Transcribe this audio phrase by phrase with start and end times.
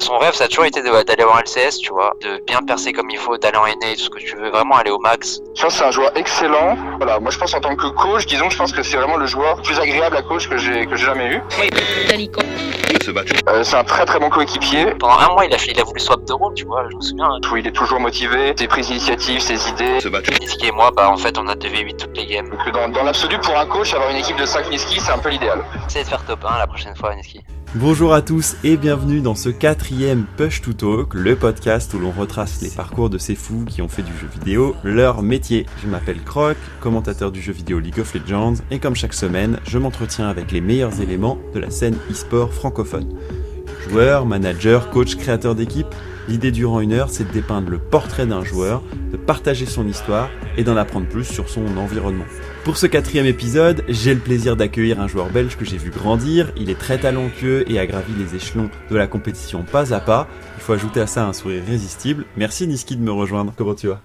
[0.00, 3.10] Son rêve, ça a toujours été d'aller en LCS, tu vois, de bien percer comme
[3.10, 5.40] il faut, d'aller en NA, tout ce que tu veux, vraiment aller au max.
[5.54, 6.76] Je pense que c'est un joueur excellent.
[6.96, 9.26] Voilà, moi je pense en tant que coach, disons, je pense que c'est vraiment le
[9.26, 11.42] joueur le plus agréable à coach que j'ai que j'ai jamais eu.
[13.48, 14.94] Euh, c'est un très très bon coéquipier.
[14.98, 16.96] Pendant un mois, il a, fait, il a voulu swap de rôle, tu vois, je
[16.96, 17.28] me souviens.
[17.52, 19.98] Où il est toujours motivé, ses prises d'initiative, ses idées.
[20.40, 22.48] Niski et moi, bah en fait, on a 2v8 toutes les games.
[22.48, 25.18] Donc, dans, dans l'absolu, pour un coach, avoir une équipe de 5 Niski, c'est un
[25.18, 25.62] peu l'idéal.
[25.86, 27.33] Essayez de faire top 1 la prochaine fois, Niski.
[27.76, 32.12] Bonjour à tous et bienvenue dans ce quatrième Push to Talk, le podcast où l'on
[32.12, 35.66] retrace les parcours de ces fous qui ont fait du jeu vidéo leur métier.
[35.82, 39.78] Je m'appelle Croc, commentateur du jeu vidéo League of Legends, et comme chaque semaine, je
[39.78, 43.12] m'entretiens avec les meilleurs éléments de la scène e-sport francophone.
[43.88, 45.92] Joueurs, managers, coach, créateur d'équipe,
[46.28, 50.30] l'idée durant une heure c'est de dépeindre le portrait d'un joueur, de partager son histoire
[50.56, 52.24] et d'en apprendre plus sur son environnement.
[52.64, 56.50] Pour ce quatrième épisode, j'ai le plaisir d'accueillir un joueur belge que j'ai vu grandir.
[56.56, 60.26] Il est très talentueux et a gravi les échelons de la compétition pas à pas.
[60.56, 62.24] Il faut ajouter à ça un sourire irrésistible.
[62.38, 63.52] Merci Niski de me rejoindre.
[63.54, 64.00] Comment tu vas?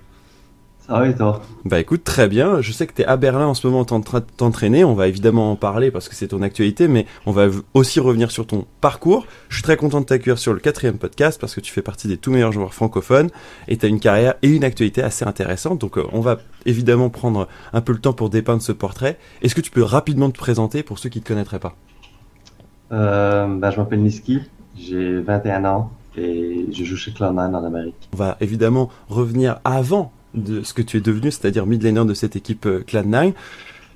[0.90, 2.62] Va et toi Bah écoute, très bien.
[2.62, 4.84] Je sais que tu es à Berlin en ce moment en train de t'entraîner.
[4.84, 8.32] On va évidemment en parler parce que c'est ton actualité, mais on va aussi revenir
[8.32, 9.28] sur ton parcours.
[9.50, 12.08] Je suis très content de t'accueillir sur le quatrième podcast parce que tu fais partie
[12.08, 13.30] des tout meilleurs joueurs francophones
[13.68, 15.80] et tu as une carrière et une actualité assez intéressante.
[15.80, 19.20] Donc euh, on va évidemment prendre un peu le temps pour dépeindre ce portrait.
[19.44, 21.76] Est-ce que tu peux rapidement te présenter pour ceux qui ne te connaîtraient pas?
[22.92, 24.40] Euh, bah, Je m'appelle Niski,
[24.76, 28.10] j'ai 21 ans et je joue chez Cloud9 en Amérique.
[28.14, 32.14] On va évidemment revenir avant de ce que tu es devenu, c'est-à-dire mid laner de
[32.14, 33.34] cette équipe euh, Cloud9.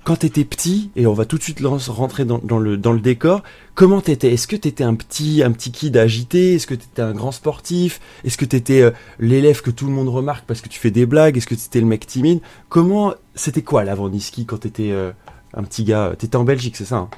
[0.03, 2.91] Quand tu étais petit, et on va tout de suite rentrer dans, dans, le, dans
[2.91, 3.41] le décor,
[3.73, 6.55] comment t'étais Est-ce que t'étais un petit, un petit kid agité?
[6.55, 8.01] Est-ce que t'étais un grand sportif?
[8.25, 11.05] Est-ce que t'étais euh, l'élève que tout le monde remarque parce que tu fais des
[11.05, 11.37] blagues?
[11.37, 12.41] Est-ce que t'étais le mec timide?
[12.67, 15.11] Comment C'était quoi l'avant Niski quand t'étais euh,
[15.53, 16.13] un petit gars?
[16.17, 17.09] T'étais en Belgique, c'est ça hein?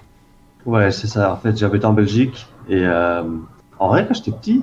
[0.67, 1.33] Ouais, c'est ça.
[1.33, 3.23] En fait, j'habite en Belgique et euh,
[3.79, 4.61] en vrai, quand j'étais petit,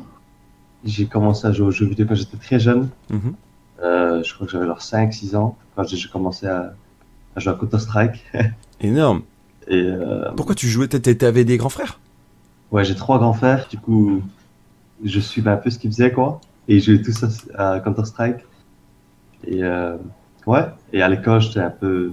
[0.85, 2.89] j'ai commencé à jouer aux jeux vidéo quand j'étais très jeune.
[3.11, 3.33] mm -hmm.
[3.83, 6.75] Je crois que j'avais alors 5-6 ans quand j'ai commencé à,
[7.37, 8.25] à jouer à Counter-Strike.
[8.81, 9.23] Énorme.
[9.69, 11.99] Et euh, Pourquoi tu jouais T'avais des grands frères?
[12.71, 13.69] Ouais, j'ai trois grands frères.
[13.69, 14.23] Du coup,
[15.05, 16.41] je suivais un peu ce qu'ils faisaient, quoi.
[16.69, 18.41] Et je jouais tous à, à Counter-Strike.
[19.45, 19.97] Et euh,
[20.47, 20.67] ouais.
[20.93, 22.13] Et à l'école, j'étais un peu.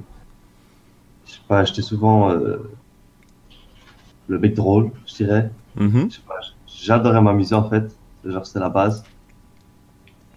[1.26, 2.58] Je sais pas, j'étais souvent euh,
[4.28, 5.52] le mec drôle, je dirais.
[5.76, 6.10] Mm -hmm.
[6.10, 7.96] Je sais pas, j'adorais m'amuser en fait.
[8.26, 9.04] Genre, c'était la base.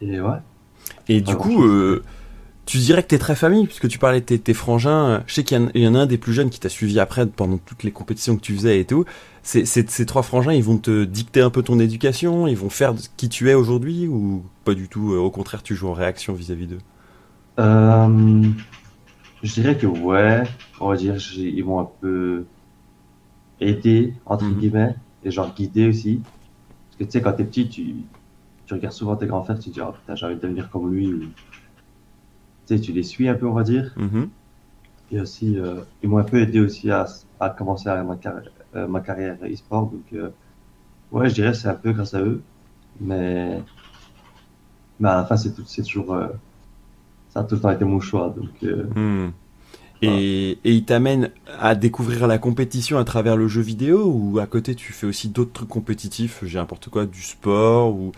[0.00, 0.40] Et ouais.
[1.08, 2.02] Et du coup, euh,
[2.66, 5.22] tu dirais que t'es très famille, puisque tu parlais de tes, tes frangins.
[5.26, 7.26] Je sais qu'il y, y, en a un des plus jeunes qui t'a suivi après
[7.26, 9.04] pendant toutes les compétitions que tu faisais et tout.
[9.42, 13.28] Ces trois frangins, ils vont te dicter un peu ton éducation, ils vont faire qui
[13.28, 16.78] tu es aujourd'hui, ou pas du tout Au contraire, tu joues en réaction vis-à-vis d'eux?
[17.60, 18.52] Euh,
[19.42, 20.44] Je dirais que ouais,
[20.80, 22.46] on va dire, ils vont un peu
[23.60, 24.58] aider, entre Mhm.
[24.58, 26.26] guillemets, et genre guider aussi.
[26.90, 28.10] Parce que tu sais, quand t'es petit, tu,
[28.66, 30.70] tu regardes souvent tes grands frères, tu te dis, oh putain, j'ai envie de devenir
[30.70, 31.28] comme lui.
[32.66, 33.92] Tu sais, tu les suis un peu, on va dire.
[33.96, 34.28] Mhm.
[35.10, 37.06] Et aussi, euh, ils m'ont un peu aidé aussi à,
[37.38, 39.86] à commencer à ma, carrière euh, ma carrière e-sport.
[39.90, 40.30] Donc, euh,
[41.10, 42.42] ouais, je dirais c'est un peu grâce à eux.
[43.00, 43.60] Mais,
[45.00, 46.16] mais à la fin, c'est toujours.
[47.30, 48.34] ça a tout le temps été mon choix.
[48.34, 48.62] Donc,
[48.94, 49.30] Hmm.
[50.02, 51.30] Et, et ils t'amènent
[51.60, 55.28] à découvrir la compétition à travers le jeu vidéo ou à côté tu fais aussi
[55.28, 58.10] d'autres trucs compétitifs, j'ai n'importe quoi, du sport ou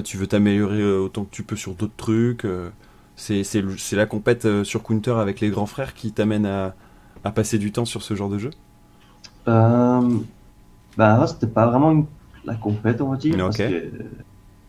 [0.00, 2.44] tu veux t'améliorer euh, autant que tu peux sur d'autres trucs.
[2.44, 2.70] euh,
[3.16, 3.44] c'est
[3.92, 6.74] la compète euh, sur Counter avec les grands frères qui t'amène à,
[7.24, 8.50] à passer du temps sur ce genre de jeu?
[9.48, 10.18] Euh,
[10.96, 12.06] bah, c'était pas vraiment une-
[12.44, 13.42] la compète, on va dire.
[13.44, 14.10] Parce que euh,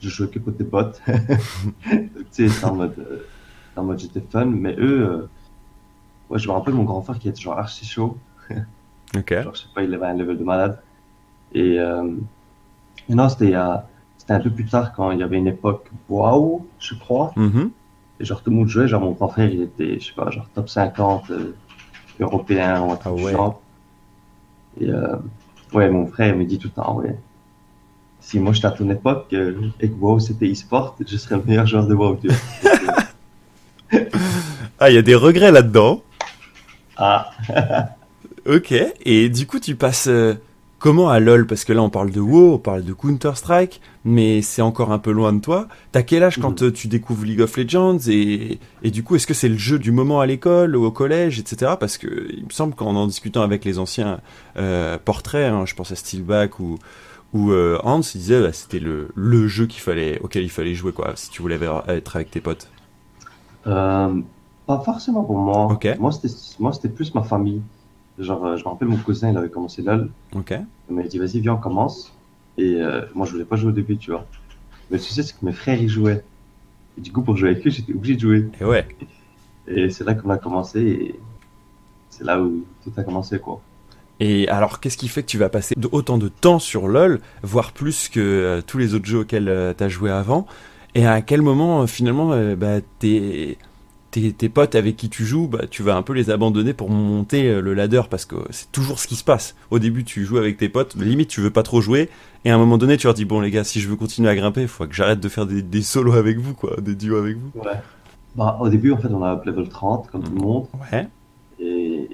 [0.01, 1.01] je jouais que des potes.
[2.33, 4.45] Tu sais, en mode, euh, mode j'étais fun.
[4.45, 5.28] Mais eux, euh,
[6.29, 8.17] ouais, je me rappelle mon grand frère qui était genre archi chaud.
[9.16, 9.33] Ok.
[9.41, 10.81] Genre, je sais pas, il avait un level de malade.
[11.53, 12.16] Et, euh,
[13.09, 13.88] et non, c'était a-
[14.23, 17.34] c'était un peu plus tard quand il y avait une époque WoW, je crois.
[17.35, 17.72] Mhm.
[18.22, 18.88] Et genre, tout le monde jouait.
[18.88, 21.53] Genre, mon grand frère, il était, je sais pas, genre top 50 euh,
[22.22, 23.31] européen ou un truc Ah du ouais.
[23.33, 23.62] genre.
[24.79, 25.17] Et euh,
[25.73, 27.17] ouais, mon frère me dit tout le temps, ouais.
[28.21, 31.44] Si moi j'étais à ton époque euh, et que WoW c'était e-sport, je serais le
[31.44, 32.15] meilleur joueur de WoW.
[32.21, 32.38] tu vois.
[34.80, 36.01] Ah, il y a des regrets là-dedans.
[36.98, 37.30] ah,
[38.48, 38.74] Ok,
[39.06, 40.09] et du coup tu passes
[40.83, 41.47] comment à LoL?
[41.47, 45.00] Parce que là on parle de WoW, on parle de Counter-Strike, mais c'est encore un
[45.00, 45.68] peu loin de toi.
[45.94, 46.68] T'as quel âge quand Mhm.
[46.68, 49.80] euh, tu découvres League of Legends et, et du coup est-ce que c'est le jeu
[49.80, 51.74] du moment à l'école ou au collège, etc.
[51.80, 54.19] Parce que il me semble qu'en en discutant avec les anciens
[54.57, 56.77] euh, portraits, hein, je pense à Steelback ou,
[57.33, 60.75] ou euh, Hans, ils disaient bah, c'était le, le jeu qu'il fallait, auquel il fallait
[60.75, 62.68] jouer quoi, si tu voulais être avec tes potes.
[63.68, 64.21] euh,
[64.68, 65.68] pas forcément pour moi.
[65.71, 65.88] Ok.
[66.00, 67.62] Moi c'était, moi c'était plus ma famille.
[68.19, 70.10] Genre, euh, je me rappelle, mon cousin, il avait commencé LOL.
[70.36, 70.54] Ok.
[70.89, 72.13] Il m'a dit, vas-y, viens, on commence.
[72.57, 74.25] Et euh, moi, je voulais pas jouer au début, tu vois.
[74.92, 76.24] Mais tu sais, c'est que mes frères, ils jouaient.
[76.98, 78.50] Et du coup, pour jouer avec eux, j'étais obligé de jouer.
[78.62, 78.88] Et ouais.
[79.68, 80.81] Et c'est là qu'on a commencé.
[80.81, 81.19] Et
[82.12, 83.62] c'est là où tout a commencé, quoi.
[84.19, 87.71] Et alors, qu'est-ce qui fait que tu vas passer autant de temps sur LoL, voire
[87.71, 90.45] plus que euh, tous les autres jeux auxquels tu as joué avant?
[90.94, 93.57] Et à quel moment, finalement, bah, tes,
[94.13, 96.89] tes, tes potes avec qui tu joues, bah, tu vas un peu les abandonner pour
[96.89, 99.56] monter euh, le ladder Parce que c'est toujours ce qui se passe.
[99.71, 102.10] Au début, tu joues avec tes potes, mais limite, tu veux pas trop jouer.
[102.45, 104.30] Et à un moment donné, tu leur dis Bon, les gars, si je veux continuer
[104.30, 106.95] à grimper, il faut que j'arrête de faire des, des solos avec vous, quoi, des
[106.95, 107.51] duos avec vous.
[107.60, 107.80] Ouais.
[108.36, 110.68] Bah, au début, en fait, on a level 30, comme tout le monde.
[110.92, 111.07] Ouais.
[111.60, 112.10] Et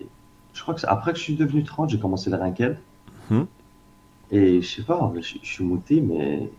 [0.54, 2.78] je crois que après que je suis devenu 30, j'ai commencé le ranked.
[3.30, 3.46] Mhm.
[4.32, 6.50] Et je sais pas, je, je suis monté, mais,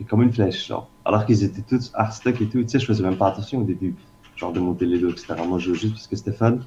[0.00, 0.88] mais comme une flèche, genre.
[1.04, 3.64] Alors qu'ils étaient tous hardstock et tout, tu sais, je faisais même pas attention au
[3.64, 3.94] début,
[4.36, 5.34] genre de monter les deux, etc.
[5.46, 6.58] Moi, je jouais juste parce que fun.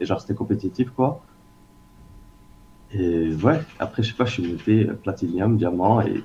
[0.00, 1.22] Et genre, c'était compétitif, quoi.
[2.94, 6.22] Et ouais, après, je sais pas, je suis monté euh, platinium, diamant, et,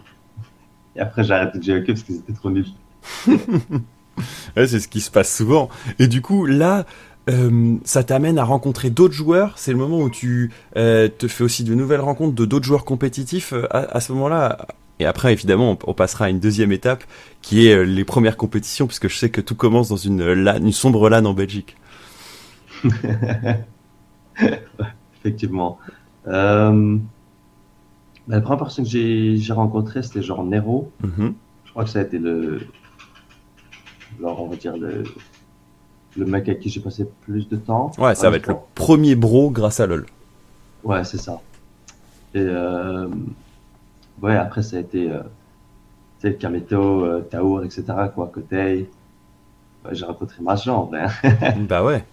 [0.99, 2.67] après, j'ai arrêté de jouer parce qu'ils étaient trop nuls.
[4.55, 5.69] Ouais, c'est ce qui se passe souvent.
[5.99, 6.88] Et du coup, là,
[7.29, 9.59] euh, ça t'amène à rencontrer d'autres joueurs.
[9.59, 12.83] C'est le moment où tu euh, te fais aussi de nouvelles rencontres de d'autres joueurs
[12.83, 14.65] compétitifs à ce moment-là.
[14.99, 17.03] Et après, évidemment, on, on passera à une deuxième étape
[17.41, 20.71] qui est euh, les premières compétitions, puisque je sais que tout commence dans une, une
[20.71, 21.77] sombre LAN en Belgique.
[25.19, 25.79] Effectivement.
[26.27, 26.97] Euh,
[28.27, 30.91] bah, la première personne que j'ai rencontrée, c'était genre Nero.
[31.03, 31.33] Mhm.
[31.65, 32.61] Je crois que ça a été le.
[34.19, 35.03] Alors, on va dire le.
[36.15, 37.91] Le mec avec qui j'ai passé plus de temps.
[38.00, 40.07] Ouais, ça va être le premier bro grâce à LoL.
[40.83, 41.39] Ouais, c'est ça.
[42.33, 43.07] Et euh,
[44.21, 45.11] ouais, après, ça a été.
[45.11, 45.21] Euh,
[46.19, 47.83] tu sais, Kameto, euh, Taour, etc.
[48.13, 48.89] Quoi, Kotei.
[49.85, 51.05] Ouais, j'ai rencontré Machin en vrai.
[51.69, 52.03] bah ouais.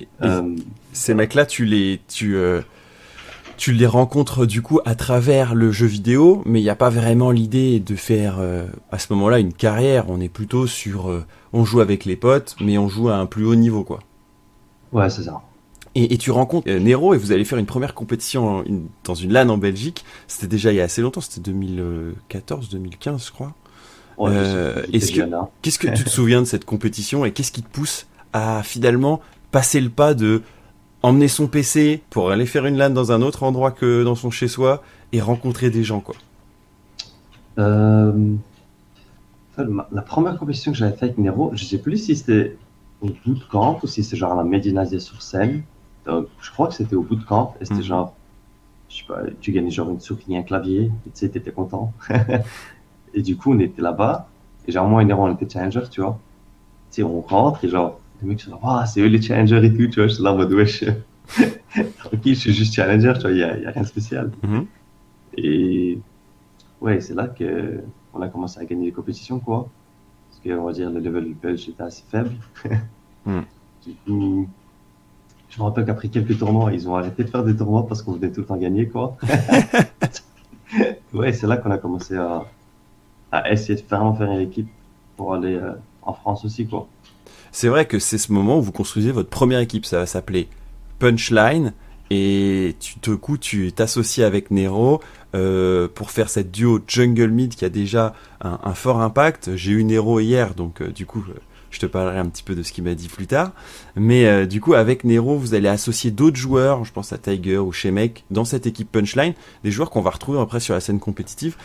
[0.00, 0.56] Et- Euh,
[0.92, 2.62] ces mecs-là, tu les, tu, euh,
[3.58, 6.88] tu les rencontres du coup à travers le jeu vidéo, mais il n'y a pas
[6.88, 10.06] vraiment l'idée de faire euh, à ce moment-là une carrière.
[10.08, 13.26] On est plutôt sur, euh, on joue avec les potes, mais on joue à un
[13.26, 14.00] plus haut niveau, quoi.
[14.92, 15.42] ouais, c'est ça.
[15.96, 19.14] Et, et tu rencontres euh, Nero et vous allez faire une première compétition une- dans
[19.14, 20.04] une LAN en Belgique.
[20.28, 23.54] C'était déjà il y a assez longtemps, c'était 2014, 2015, je crois.
[24.18, 25.20] Ouais, Euh, est-ce que-.
[25.62, 29.20] Qu'est-ce que tu te souviens de cette compétition et qu'est-ce qui te pousse à finalement
[29.50, 30.42] passer le pas de
[31.02, 34.30] emmener son PC pour aller faire une LAN dans un autre endroit que dans son
[34.30, 34.82] chez-soi
[35.12, 36.14] et rencontrer des gens quoi?
[37.58, 38.12] Euh,
[39.92, 42.56] la première compétition que j'avais faite avec Nero, je sais plus si c'était
[43.02, 45.62] au bootcamp ou si c'était genre à la Médinasia sur scène.
[46.06, 47.84] Donc, je crois que c'était au bootcamp et c'était Mhm.
[47.84, 48.14] genre,
[48.88, 51.52] je sais pas, tu gagnais genre une souris et un clavier et tu sais, t'étais
[51.52, 51.92] content.
[53.14, 54.28] et du coup, on était là-bas
[54.66, 56.18] et genre moi et Nero, on était challenger, tu vois.
[56.90, 59.64] Tu sais, on rentre et genre, les mecs sont là, Waouh, c'est eux les challengers
[59.64, 60.08] et tout, tu vois.
[60.08, 60.84] Je suis là en mode, wesh,
[61.98, 64.30] tranquille, je suis juste challenger, tu vois, il y a, rien de spécial.
[64.42, 64.66] Mhm.
[65.36, 65.98] Et
[66.80, 67.80] ouais, c'est là que
[68.12, 69.68] on a commencé à gagner des compétitions, quoi.
[70.30, 72.32] Parce que, on va dire, le level belge était assez faible.
[73.24, 73.40] Hmm.
[73.82, 74.46] Du coup,
[75.50, 78.12] je me rappelle qu'après quelques tournois, ils ont arrêté de faire des tournois parce qu'on
[78.12, 79.16] venait tout le temps gagner, quoi.
[81.12, 82.44] ouais, c'est là qu'on a commencé à,
[83.32, 84.68] à essayer de vraiment faire une équipe
[85.16, 86.88] pour aller euh, en France aussi, quoi.
[87.52, 90.48] C'est vrai que c'est ce moment où vous construisez votre première équipe, ça va s'appeler
[91.00, 91.72] Punchline
[92.10, 95.00] et tu te coup tu t'associes avec Nero
[95.34, 99.56] euh, pour faire cette duo Jungle Mid qui a déjà un, un fort impact.
[99.56, 101.24] J'ai eu Nero hier donc euh, du coup
[101.70, 103.52] je te parlerai un petit peu de ce qu'il m'a dit plus tard.
[103.96, 107.58] Mais euh, du coup avec Nero vous allez associer d'autres joueurs, je pense à Tiger
[107.58, 109.34] ou Shemek dans cette équipe Punchline,
[109.64, 111.56] des joueurs qu'on va retrouver après sur la scène compétitive.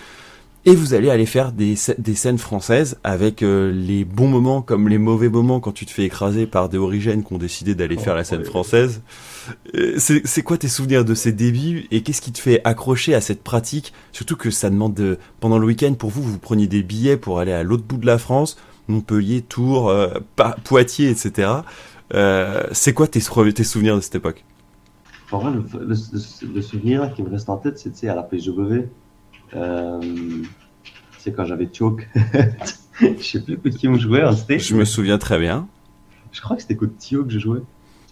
[0.68, 4.90] Et vous allez aller faire des, des scènes françaises avec euh, les bons moments comme
[4.90, 7.98] les mauvais moments quand tu te fais écraser par des origènes qui ont décidé d'aller
[8.00, 9.04] Oh, faire la scène française.
[9.76, 13.14] Euh, C'est c'est quoi tes souvenirs de ces débuts et qu'est-ce qui te fait accrocher
[13.14, 13.94] à cette pratique?
[14.12, 15.20] Surtout que ça demande de...
[15.40, 18.08] Pendant le week-end, pour vous, vous preniez des billets pour aller à l'autre bout de
[18.08, 18.58] la France,
[18.88, 20.10] Montpellier, Tours, euh,
[20.64, 21.50] Poitiers, etc.
[22.14, 23.20] Euh, C'est quoi tes,
[23.54, 24.44] tes souvenirs de cette époque?
[25.30, 28.24] Pour moi, le, le, le- le souvenir qui me reste en tête, c'est à la
[28.24, 28.88] PSW.
[29.56, 30.00] Euh,
[31.18, 32.08] c'est quand j'avais Choke.
[33.02, 34.68] je sais plus qui on jouait stage.
[34.68, 35.68] Je me souviens très bien.
[36.32, 37.62] Je crois que c'était contre Tio que je jouais.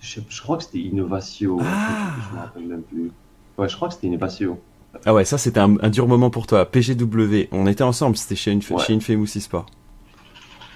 [0.01, 1.59] Je, crois que c'était Innovatio.
[1.61, 2.15] Ah.
[2.29, 3.11] Je me rappelle même plus.
[3.57, 4.59] Ouais, je crois que c'était Innovatio.
[5.05, 6.65] Ah ouais, ça c'était un, un dur moment pour toi.
[6.69, 8.83] PGW, on était ensemble, c'était chez une, Ouais.
[8.83, 8.93] chez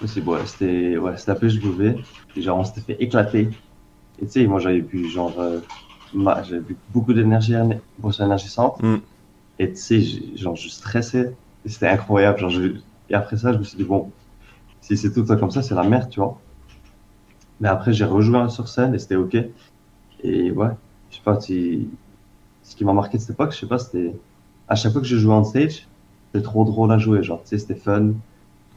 [0.05, 0.27] Sport.
[0.39, 1.99] Ouais, c'était ouais, c'était la PSW.
[2.35, 3.53] Et genre, on s'était fait éclater.
[4.19, 5.39] Et tu sais, moi j'avais bu genre.
[5.41, 5.61] euh,
[6.13, 8.81] ma- j'avais bu beaucoup d'énergie éner- boisson énergisante.
[8.83, 8.97] Mm.
[9.59, 10.01] Et tu sais,
[10.37, 11.37] genre, je stressais.
[11.65, 12.39] Et c'était incroyable.
[12.39, 14.11] Genre, je- Et après ça, je me suis dit, bon,
[14.81, 16.41] si c'est tout temps comme ça, c'est la merde, tu vois.
[17.59, 19.35] Mais après, j'ai rejoué sur scène et c'était ok.
[20.23, 20.69] Et ouais,
[21.09, 21.89] je sais pas, tu-
[22.63, 24.15] ce qui m'a marqué de cette époque, je sais pas, c'était
[24.67, 25.87] à chaque fois que je jouais on stage,
[26.33, 28.13] c'était trop drôle à jouer, genre, tu sais, c'était fun.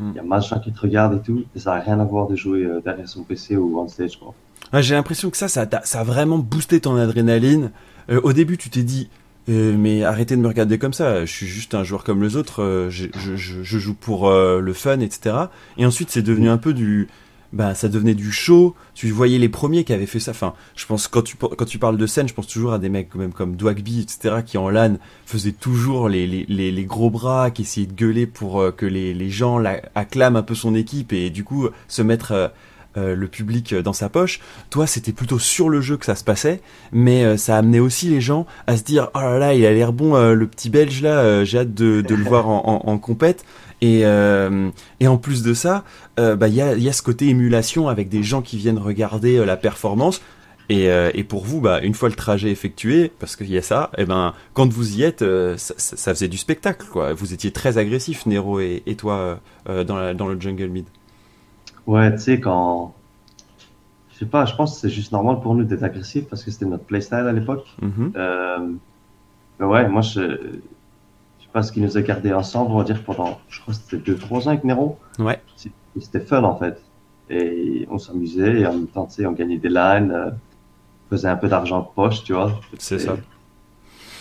[0.00, 0.12] Il Hmm.
[0.16, 2.04] y a mal de gens qui te regardent et tout, et ça n'a rien à
[2.04, 4.32] voir de jouer euh, derrière son PC ou on stage, quoi.
[4.72, 7.70] Ouais, j'ai l'impression que ça, ça, a vraiment boosté ton adrénaline.
[8.10, 9.10] Euh, au début, tu t'es dit,
[9.50, 11.24] euh, mais arrêtez de me regarder comme ça.
[11.26, 12.88] Je suis juste un joueur comme les autres.
[12.88, 15.36] je, je, je, je joue pour euh, le fun, etc.
[15.76, 17.08] Et ensuite, c'est devenu un peu du,
[17.52, 18.74] bah, ça devenait du show.
[18.94, 20.30] Tu voyais les premiers qui avaient fait ça.
[20.30, 22.88] Enfin, je pense quand tu quand tu parles de scène, je pense toujours à des
[22.88, 24.36] mecs même comme Dwagby, etc.
[24.46, 28.60] qui en LAN faisaient toujours les, les, les, gros bras, qui essayaient de gueuler pour
[28.60, 32.02] euh, que les, les gens la- acclament un peu son équipe et du coup se
[32.02, 32.48] mettre euh,
[32.96, 34.40] euh, le public dans sa poche.
[34.68, 36.60] Toi, c'était plutôt sur le jeu que ça se passait,
[36.92, 39.72] mais euh, ça amenait aussi les gens à se dire oh là là, il a
[39.72, 42.82] l'air bon, euh, le petit Belge là, euh, j'ai hâte de, de le voir en,
[42.84, 43.44] en, en compète.
[43.80, 44.70] Et, euh,
[45.00, 45.84] et en plus de ça,
[46.18, 48.78] euh, bah il y a, y a ce côté émulation avec des gens qui viennent
[48.78, 50.20] regarder euh, la performance.
[50.68, 53.62] Et, euh, et pour vous, bah, une fois le trajet effectué, parce qu'il y a
[53.62, 55.24] ça, et ben, quand vous y êtes,
[55.56, 57.12] ça, faisait du spectacle, quoi.
[57.12, 60.84] Vous étiez très agressif, Nero et, et toi, euh, dans, la, dans le jungle mid.
[61.88, 62.94] Ouais, tu sais, quand.
[64.12, 66.52] Je sais pas, je pense que c'est juste normal pour nous d'être agressif parce que
[66.52, 67.66] c'était notre playstyle à l'époque.
[68.14, 68.58] Euh,
[69.58, 70.20] mais ouais, moi, je,
[71.52, 73.74] je sais pas ce qui nous a gardés ensemble, on va dire, pendant, je crois
[73.74, 74.98] que c'était 2-3 ans avec Nero.
[75.18, 75.40] Ouais.
[75.98, 76.80] C'était fun, en fait.
[77.28, 81.16] Et on s'amusait, et en même temps, tu sais, on gagnait des lines, euh, on
[81.16, 82.60] faisait un peu d'argent de poche, tu vois.
[82.78, 83.16] C'est ça.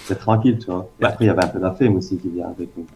[0.05, 0.89] C'était tranquille, tu vois.
[1.00, 1.09] Et Bah.
[1.09, 2.69] après, il y avait un peu d'affect aussi qui vient avec.
[2.75, 2.88] donc,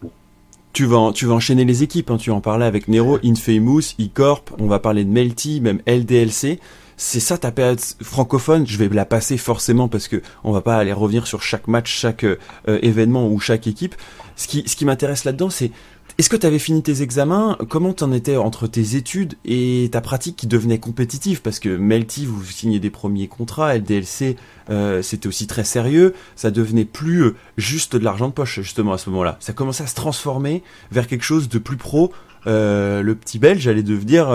[0.72, 2.16] Tu vas, tu vas enchaîner les équipes, hein.
[2.16, 6.58] tu en parlais avec Nero, Infamous, E-Corp, on va parler de Melty, même LDLC.
[6.96, 10.76] C'est ça ta période francophone, je vais la passer forcément parce que on va pas
[10.76, 13.94] aller revenir sur chaque match, chaque euh, euh, événement ou chaque équipe.
[14.36, 15.72] Ce qui, ce qui m'intéresse là-dedans, c'est
[16.16, 17.58] est-ce que tu avais fini tes examens?
[17.68, 21.42] Comment t'en étais entre tes études et ta pratique qui devenait compétitive?
[21.42, 24.36] Parce que Melty, vous signez des premiers contrats, LDLC,
[24.70, 26.14] euh, c'était aussi très sérieux.
[26.36, 29.36] Ça devenait plus juste de l'argent de poche, justement, à ce moment-là.
[29.40, 32.12] Ça commençait à se transformer vers quelque chose de plus pro.
[32.46, 34.28] Le petit Belge allait devenir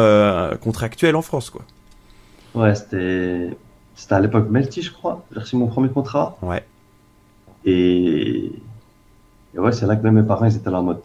[0.60, 1.64] contractuel en France, quoi.
[2.56, 3.58] Ouais, c'était,
[3.96, 5.24] c'était à l'époque Melty, je crois.
[5.32, 6.38] J'ai reçu mon premier contrat.
[6.42, 6.64] Ouais.
[7.66, 8.52] Et,
[9.54, 11.02] et ouais, c'est là que même mes parents, ils étaient là en mode,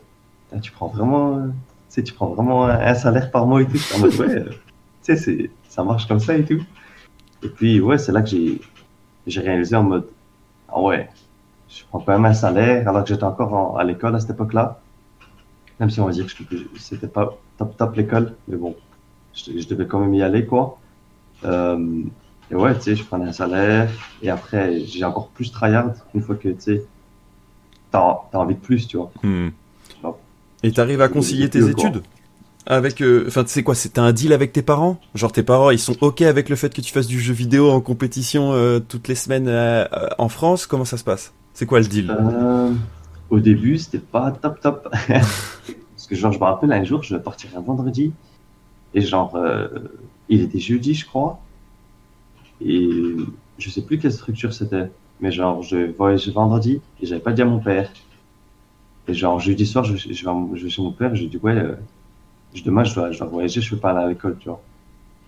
[0.53, 1.53] Ah, tu prends vraiment, euh, tu
[1.89, 3.79] sais, tu prends vraiment un, salaire par mois et tout.
[3.95, 4.57] En mode, ouais, euh, tu
[5.03, 6.63] sais, c'est, ça marche comme ça et tout.
[7.43, 8.61] Et puis, ouais, c'est là que j'ai,
[9.27, 10.07] j'ai réalisé en mode,
[10.69, 11.09] ah ouais,
[11.69, 14.31] je prends quand même un salaire alors que j'étais encore en- à l'école à cette
[14.31, 14.81] époque-là.
[15.81, 16.33] Même si on va dire que
[16.79, 18.77] c'était pas top top l'école, mais bon,
[19.35, 20.79] je, je devais quand même y aller, quoi.
[21.45, 22.03] Euh,
[22.51, 23.91] et ouais, tu sais, je prenais un salaire
[24.23, 26.85] et après, j'ai encore plus tryhard une fois que, tu sais,
[27.91, 29.11] t'as, t'as envie de plus, tu vois.
[29.23, 29.49] Hmm.
[30.63, 32.03] Et t'arrives à concilier tes études
[32.67, 34.99] avec, euh, enfin, tu sais quoi, c'était un deal avec tes parents?
[35.15, 37.71] Genre tes parents, ils sont ok avec le fait que tu fasses du jeu vidéo
[37.71, 40.67] en compétition euh, toutes les semaines euh, euh, en France?
[40.67, 41.33] Comment ça se passe?
[41.53, 42.11] C'est quoi le deal?
[42.11, 42.73] Euh,
[43.31, 44.89] au début, c'était pas top top.
[45.09, 48.13] Parce que genre, je me rappelle un jour, je vais partir un vendredi.
[48.95, 49.69] Et genre, euh,
[50.29, 51.41] il était jeudi, je crois.
[52.61, 53.17] Et
[53.59, 54.91] je sais plus quelle structure c'était.
[55.21, 57.91] Mais genre, je voyageais vendredi et j'avais pas dit à mon père.
[59.07, 61.77] Et genre, jeudi soir, je, vais, chez mon père et je dis, ouais, euh,
[62.65, 64.63] demain, je dois, je dois voyager, je peux pas aller à l'école, tu vois.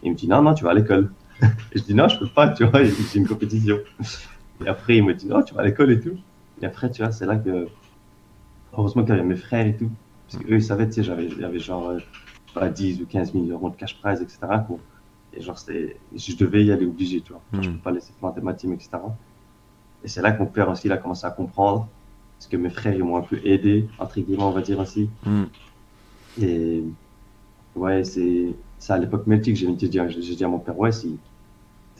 [0.02, 1.12] Il me dit, non, non, tu vas à l'école.
[1.42, 3.78] et je dis, non, je peux pas, tu vois, j'ai une compétition.
[4.64, 6.16] Et après, il me dit, non, tu vas à l'école et tout.
[6.62, 7.68] Et après, tu vois, c'est là que,
[8.72, 9.90] heureusement qu'il y avait mes frères et tout.
[10.28, 11.98] Parce qu'eux, ils savaient, tu sais, j'avais, genre, euh,
[12.60, 14.60] pas, 10 ou 15 000 euros de cash prize, etc.
[14.66, 14.78] quoi.
[15.32, 17.42] Et genre, je devais y aller obligé, tu vois.
[17.52, 17.76] Genre, Je Mhm.
[17.76, 19.18] peux pas laisser planter ma team, etc.
[20.02, 21.88] Et c'est là que mon père aussi, il a commencé à comprendre.
[22.38, 25.10] Parce que mes frères, ils m'ont un peu aidé, entre guillemets, on va dire aussi.
[25.24, 25.44] Hmm.
[26.36, 26.82] Et
[27.74, 28.56] ouais, c'est
[28.88, 31.18] à l'époque Melty que j'ai dit, à mon père, ouais, si,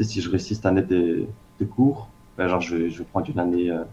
[0.00, 1.26] si je réussis cette année de,
[1.60, 3.84] de cours, ben genre, je, vais- je vais prendre une année euh,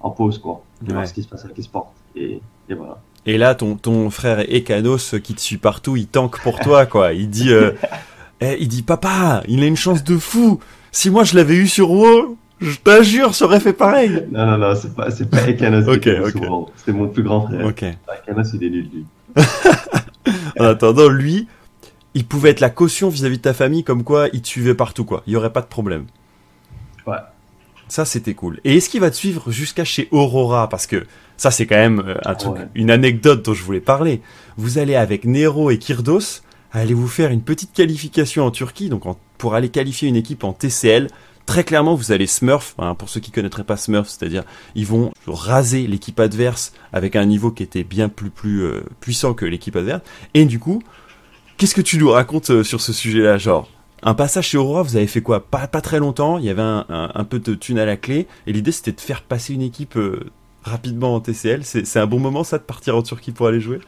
[0.00, 0.64] en pause, quoi.
[0.82, 0.94] Et Ouais.
[0.94, 1.94] voir ce qui se passe avec les sports.
[2.14, 3.02] Et, et voilà.
[3.26, 7.12] Et là, ton, ton frère Ekanos qui te suit partout, il tank pour toi, quoi.
[7.12, 7.72] Il dit, euh,
[8.40, 10.60] eh, il dit, papa, il a une chance de fou.
[10.90, 14.26] Si moi je l'avais eu sur WoW, je t'assure, ça aurait fait pareil.
[14.30, 16.08] Non, non, non, c'est pas, c'est pas Ekanos Ok.
[16.76, 17.64] C'était mon plus grand frère.
[17.64, 17.82] Ok.
[17.82, 19.06] Ekanos, il est nul, lui.
[20.58, 21.48] En attendant, lui,
[22.14, 25.04] il pouvait être la caution vis-à-vis de ta famille, comme quoi il te suivait partout,
[25.04, 25.22] quoi.
[25.26, 26.04] Il y aurait pas de problème.
[27.06, 27.16] Ouais.
[27.88, 28.60] Ça, c'était cool.
[28.64, 30.68] Et est-ce qu'il va te suivre jusqu'à chez Aurora?
[30.68, 31.04] Parce que
[31.36, 32.68] ça, c'est quand même euh, un truc, Ouais.
[32.74, 34.22] une anecdote dont je voulais parler.
[34.56, 36.40] Vous allez avec Nero et Kirdos,
[36.72, 40.44] allez vous faire une petite qualification en Turquie, donc en- pour aller qualifier une équipe
[40.44, 41.08] en TCL.
[41.44, 44.44] Très clairement, vous allez Smurf, hein, pour ceux qui connaîtraient pas Smurf, c'est-à-dire
[44.76, 49.34] ils vont raser l'équipe adverse avec un niveau qui était bien plus plus euh, puissant
[49.34, 50.02] que l'équipe adverse.
[50.34, 50.80] Et du coup,
[51.58, 53.68] qu'est-ce que tu nous racontes euh, sur ce sujet-là, genre?
[54.02, 55.40] Un passage chez Aurora, vous avez fait quoi?
[55.46, 57.96] Pas, pas très longtemps, il y avait un, un, un peu de thune à la
[57.96, 60.30] clé, et l'idée c'était de faire passer une équipe euh,
[60.64, 61.64] rapidement en TCL.
[61.64, 63.80] C'est c'est un bon moment ça de partir en Turquie pour aller jouer?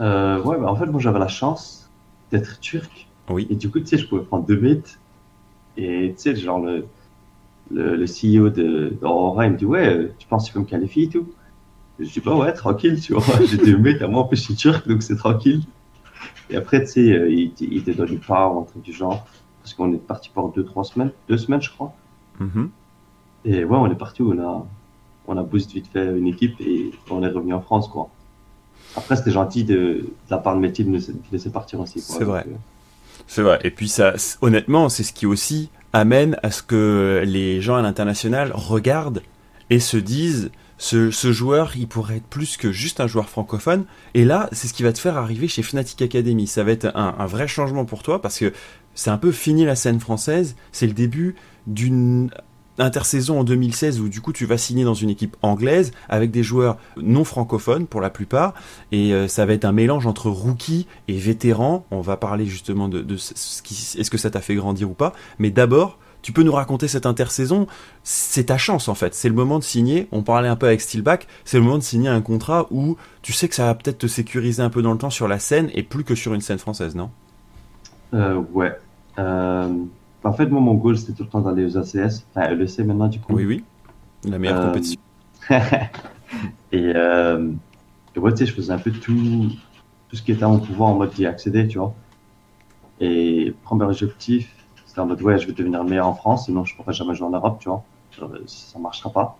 [0.00, 1.90] Euh, ouais, bah, en fait, moi j'avais la chance
[2.30, 3.08] d'être turc.
[3.28, 3.46] Oui.
[3.50, 4.98] Et du coup, tu sais, je pouvais prendre deux mates.
[5.76, 6.86] Et tu sais, genre, le,
[7.70, 10.64] le, le CEO d'Aurora, il me dit, ouais, euh, tu penses que tu peux me
[10.66, 11.28] qualifier et tout?
[12.00, 13.24] Je dis, bah ouais, tranquille, tu vois.
[13.46, 15.62] J'ai deux mates, à moi, en plus, je suis turc, donc c'est tranquille.
[16.50, 19.26] Et après, tu sais, euh, il, il était dans du part, un truc du genre.
[19.62, 21.92] Parce qu'on est parti pour deux, trois semaines, deux semaines, je crois.
[22.40, 22.70] Mhm.
[23.44, 24.66] Et ouais, on est parti, on a,
[25.26, 28.08] on a boost vite fait une équipe et on est revenu en France, quoi.
[28.96, 31.00] Après, c'était gentil de, de la part de métier de nous
[31.30, 32.00] laisser partir aussi.
[32.00, 32.44] C'est vrai.
[32.48, 32.54] Euh,
[33.26, 33.60] C'est vrai.
[33.62, 37.82] Et puis ça, honnêtement, c'est ce qui aussi amène à ce que les gens à
[37.82, 39.22] l'international regardent
[39.68, 40.50] et se disent
[40.80, 43.84] ce, joueur, il pourrait être plus que juste un joueur francophone.
[44.14, 46.46] Et là, c'est ce qui va te faire arriver chez Fnatic Academy.
[46.46, 48.52] Ça va être un, vrai changement pour toi parce que
[48.94, 50.56] c'est un peu fini la scène française.
[50.72, 52.30] C'est le début d'une
[52.78, 56.42] intersaison en 2016 où du coup tu vas signer dans une équipe anglaise avec des
[56.42, 58.54] joueurs non francophones pour la plupart
[58.90, 61.84] et euh, ça va être un mélange entre rookie et vétéran.
[61.90, 64.90] On va parler justement de, de ce ce qui, est-ce que ça t'a fait grandir
[64.90, 65.12] ou pas.
[65.38, 67.66] Mais d'abord, tu peux nous raconter cette intersaison.
[68.02, 69.14] C'est ta chance en fait.
[69.14, 70.08] C'est le moment de signer.
[70.12, 71.26] On parlait un peu avec Steelback.
[71.44, 74.06] C'est le moment de signer un contrat où tu sais que ça va peut-être te
[74.06, 76.58] sécuriser un peu dans le temps sur la scène et plus que sur une scène
[76.58, 77.10] française, non?
[78.14, 78.76] Euh, ouais.
[79.18, 79.68] Euh,
[80.24, 82.24] en fait, moi, mon goal, c'était tout le temps d'aller aux ACS.
[82.34, 83.34] Enfin, LEC maintenant, du coup.
[83.34, 83.64] Oui, oui.
[84.24, 85.00] La meilleure Euh, compétition.
[85.50, 87.50] et, euh,
[88.14, 89.50] et ouais, tu sais, je faisais un peu tout,
[90.08, 91.94] tout ce qui était à mon pouvoir en mode d'y accéder, tu vois.
[93.00, 94.50] Et premier objectif,
[94.90, 97.14] c'était en mode, ouais, je vais devenir le meilleur en France, sinon je pourrais jamais
[97.14, 97.84] jouer en Europe, tu vois.
[98.22, 99.38] Euh, ça marchera pas.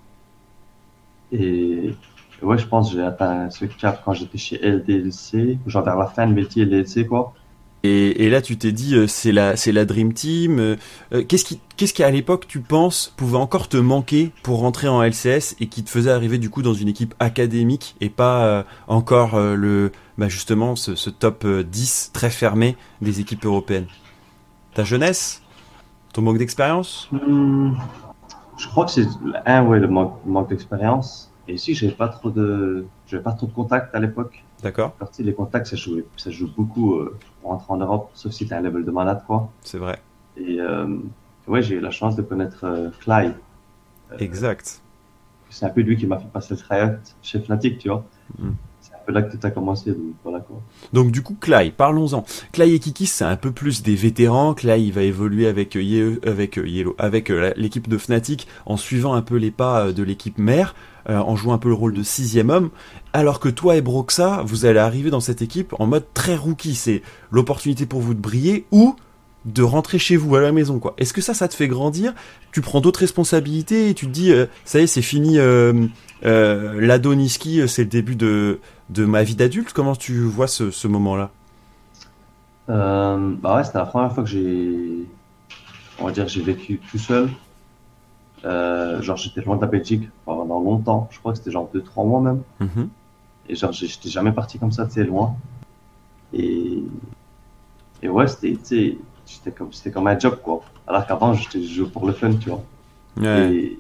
[1.33, 1.93] Et,
[2.41, 6.29] ouais, je pense j'ai atteint ce cap quand j'étais chez LDLC, genre vers la fin
[6.29, 7.35] de métier LDLC, quoi.
[7.83, 10.61] Et, là, tu t'es dit, euh, c'est la, c'est la Dream Team.
[10.61, 14.87] euh, qu'est-ce qui, qu'est-ce qui à l'époque, tu penses, pouvait encore te manquer pour rentrer
[14.87, 18.67] en LCS et qui te faisait arriver du coup dans une équipe académique et pas
[18.87, 19.91] encore le,
[20.21, 23.87] bah justement, ce, top euh, 10 très fermé des équipes européennes?
[24.75, 25.43] Ta jeunesse
[26.13, 27.73] Ton manque d'expérience Hmm,
[28.59, 29.07] je crois que c'est
[29.47, 33.47] un ouais le manque, manque d'expérience et si j'avais pas trop de j'avais pas trop
[33.47, 37.51] de contacts à l'époque D'accord sais, les contacts ça joue ça joue beaucoup euh, pour
[37.53, 40.01] entrer en Europe sauf si t'as un level de malade quoi C'est vrai.
[40.37, 40.87] et euh,
[41.49, 43.35] ouais j'ai eu la chance de connaître euh, Clyde
[44.19, 44.81] Exact.
[45.49, 48.05] c'est un peu lui qui m'a fait passer le tryout chez Fnatic tu vois
[48.39, 48.53] Hmm.
[49.11, 50.61] Là que tout a commencé donc voilà quoi
[50.93, 52.25] Donc du coup, Clay, parlons-en.
[52.53, 54.55] Clay et Kiki, c'est un peu plus des vétérans.
[54.55, 56.65] Clay, il va évoluer avec euh, avec euh,
[57.31, 60.75] euh, l'équipe de Fnatic, en suivant un peu les pas de l'équipe mère,
[61.09, 62.71] en jouant un peu le rôle de sixième homme.
[63.13, 66.75] Alors que toi et Broxa, vous allez arriver dans cette équipe en mode très rookie.
[66.75, 68.95] C'est l'opportunité pour vous de briller ou
[69.47, 70.95] de rentrer chez vous à la maison quoi.
[70.99, 72.15] Est-ce que ça ça te fait grandir?
[72.53, 74.33] Tu prends d'autres responsabilités et tu te dis
[74.65, 75.39] ça y est c'est fini
[76.23, 78.61] l'Adoniski c'est le début de
[78.91, 79.73] de ma vie d'adulte.
[79.73, 81.31] Comment tu vois ce, ce moment-là?
[82.69, 85.07] Euh, bah ouais, c'était la première fois que j'ai,
[85.99, 87.31] on va dire, j'ai vécu tout seul.
[88.45, 91.09] Euh, genre, j'étais loin de la Belgique pendant longtemps.
[91.11, 92.43] Je crois que c'était genre deux, trois mois même.
[92.61, 92.89] Mhm.
[93.49, 95.35] Et genre, j'étais jamais parti comme ça, tu sais, loin.
[96.33, 96.83] Et,
[98.03, 100.63] et ouais, c'était, c'était comme, c'était comme un job, quoi.
[100.87, 102.63] Alors qu'avant, j'étais je jouais pour le fun, tu vois.
[103.17, 103.53] Ouais.
[103.53, 103.79] Et,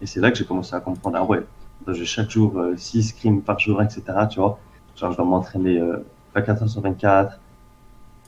[0.00, 1.44] et c'est là que j'ai commencé à comprendre, ah ouais,
[1.88, 4.58] j'ai chaque jour 6 scrims par jour, etc., tu vois.
[4.96, 5.98] Genre, je dois m'entraîner euh,
[6.34, 7.38] 24 heures sur 24.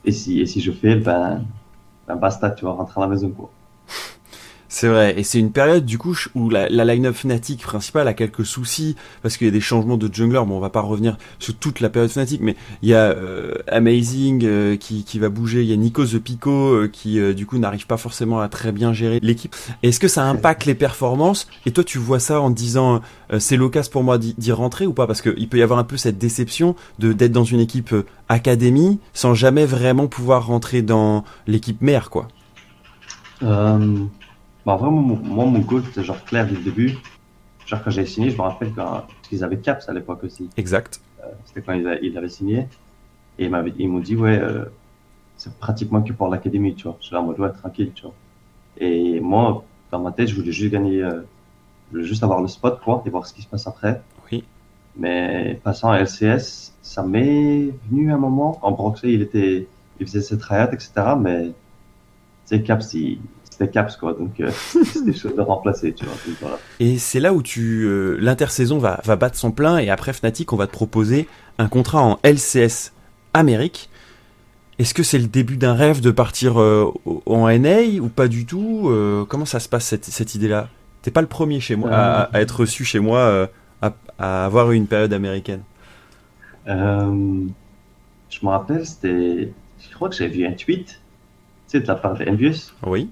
[0.05, 1.45] Et si, et si je fais, ben,
[2.07, 3.51] ben basta, tu vois, rentrer à la maison, quoi.
[4.71, 8.13] C'est vrai, et c'est une période du coup où la, la line-up Fnatic principale a
[8.13, 10.43] quelques soucis parce qu'il y a des changements de jungler.
[10.45, 13.55] Bon, on va pas revenir sur toute la période Fnatic, mais il y a euh,
[13.67, 17.33] Amazing euh, qui, qui va bouger, il y a Nico The Pico euh, qui euh,
[17.33, 19.55] du coup n'arrive pas forcément à très bien gérer l'équipe.
[19.81, 21.47] Est-ce que ça impacte les performances?
[21.65, 23.01] Et toi, tu vois ça en disant
[23.33, 25.07] euh, c'est l'occasion pour moi d'y rentrer ou pas?
[25.07, 28.05] Parce qu'il peut y avoir un peu cette déception de d'être dans une équipe euh,
[28.29, 32.27] académie sans jamais vraiment pouvoir rentrer dans l'équipe mère, quoi.
[33.41, 34.03] Euh,
[34.65, 36.97] bah, vraiment, mon- moi, mon goal, c'était genre clair dès le début.
[37.65, 40.49] Genre, quand j'ai signé, je me rappelle quand, parce qu'ils avaient Caps à l'époque aussi.
[40.57, 41.01] Exact.
[41.45, 42.67] C'était quand ils, a- ils avaient signé.
[43.37, 43.45] Et
[43.77, 44.65] ils m'ont dit, ouais, euh,
[45.37, 46.97] c'est pratiquement que pour l'académie, tu vois.
[46.99, 48.13] Je suis là en mode, ouais, tranquille, tu vois.
[48.77, 51.21] Et moi, dans ma tête, je voulais juste gagner, euh,
[51.87, 54.01] je voulais juste avoir le spot, quoi, et voir ce qui se passe après.
[54.31, 54.43] Oui.
[54.97, 58.59] Mais passant à LCS, ça m'est venu un moment.
[58.61, 59.67] En Broxley, il était,
[59.99, 61.15] il faisait ses tryouts, etc.
[61.15, 61.53] Mais, tu
[62.45, 63.19] sais, Caps, il-
[63.59, 64.13] c'était Caps, quoi.
[64.13, 64.49] Donc, euh,
[64.85, 66.13] c'était chaud de remplacer, tu vois.
[66.25, 66.57] Donc, voilà.
[66.79, 70.51] Et c'est là où tu euh, l'intersaison va, va battre son plein et après Fnatic
[70.53, 72.93] on va te proposer un contrat en LCS
[73.33, 73.89] Amérique.
[74.79, 76.91] est-ce que c'est le début d'un rêve de partir euh,
[77.25, 80.69] en NA ou pas du tout euh, Comment ça se passe cette, cette idée-là?
[81.01, 83.47] T'es pas le premier chez moi à, à être reçu chez moi euh,
[83.81, 85.61] à, à avoir eu une période américaine.
[86.67, 87.41] Euh,
[88.29, 89.51] je me rappelle, c'était.
[89.79, 90.99] Je crois que j'avais vu un tweet,
[91.67, 92.73] sais, de la part de Envious.
[92.85, 93.09] Oui.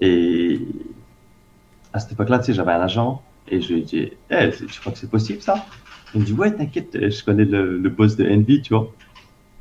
[0.00, 0.58] Et
[1.92, 4.80] à cette époque-là, tu sais, j'avais un agent et je lui ai dit, c'est- tu
[4.80, 5.66] crois que c'est possible ça?
[6.12, 8.94] Il me dit, ouais, t'inquiète, je connais le, le boss de Envy, tu vois.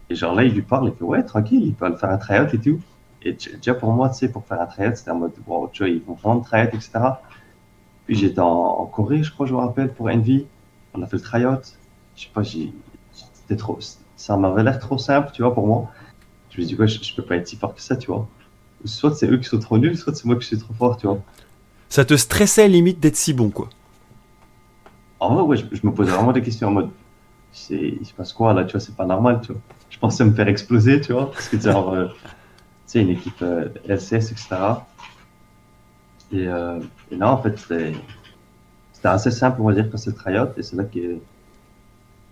[0.10, 2.54] Et genre là, il lui parle, il fait, ouais, tranquille, il peut faire un tryout
[2.54, 2.84] et tout.
[3.24, 5.84] Et déjà pour moi, tu sais, pour faire un tryout, c'était en mode, wow, tu
[5.84, 7.24] vois, ils vont vraiment tryout, etc.
[8.06, 10.50] Puis j'étais en, en Corée, je crois, je me rappelle, pour Envy.
[10.96, 11.62] On a fait le tryout.
[12.16, 12.74] Je sais pas, j'ai,
[13.12, 13.80] c'était trop,
[14.16, 15.92] ça m'avait l'air trop simple, tu vois, pour moi.
[16.50, 18.35] Je me dis, ouais, je, je peux pas être si fort que ça, tu vois.
[18.86, 21.08] Soit c'est eux qui sont trop nuls, soit c'est moi qui suis trop fort, tu
[21.08, 21.20] vois.
[21.90, 23.70] Ça te stressait limite d'être si bon, quoi.
[25.20, 26.90] En vrai, ouais, je, je me posais vraiment des questions en mode,
[27.52, 29.62] c'est, il se passe quoi là, tu vois, c'est pas normal, tu vois.
[29.90, 32.12] Je pensais me faire exploser, tu vois, parce que genre, euh, tu
[32.86, 34.48] sais, une équipe euh, LCS, etc.
[36.32, 36.80] Et, euh,
[37.12, 37.94] et non, en fait, c'était,
[38.92, 41.18] c'était assez simple, on va dire, quand c'est le tryout, et c'est là que,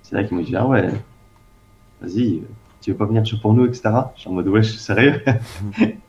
[0.02, 0.90] c'est là qu'ils m'ont dit, ah ouais,
[2.02, 2.44] vas-y,
[2.82, 3.84] tu veux pas venir jouer pour nous, etc.
[4.16, 5.24] Je suis en mode, ouais, je suis sérieux.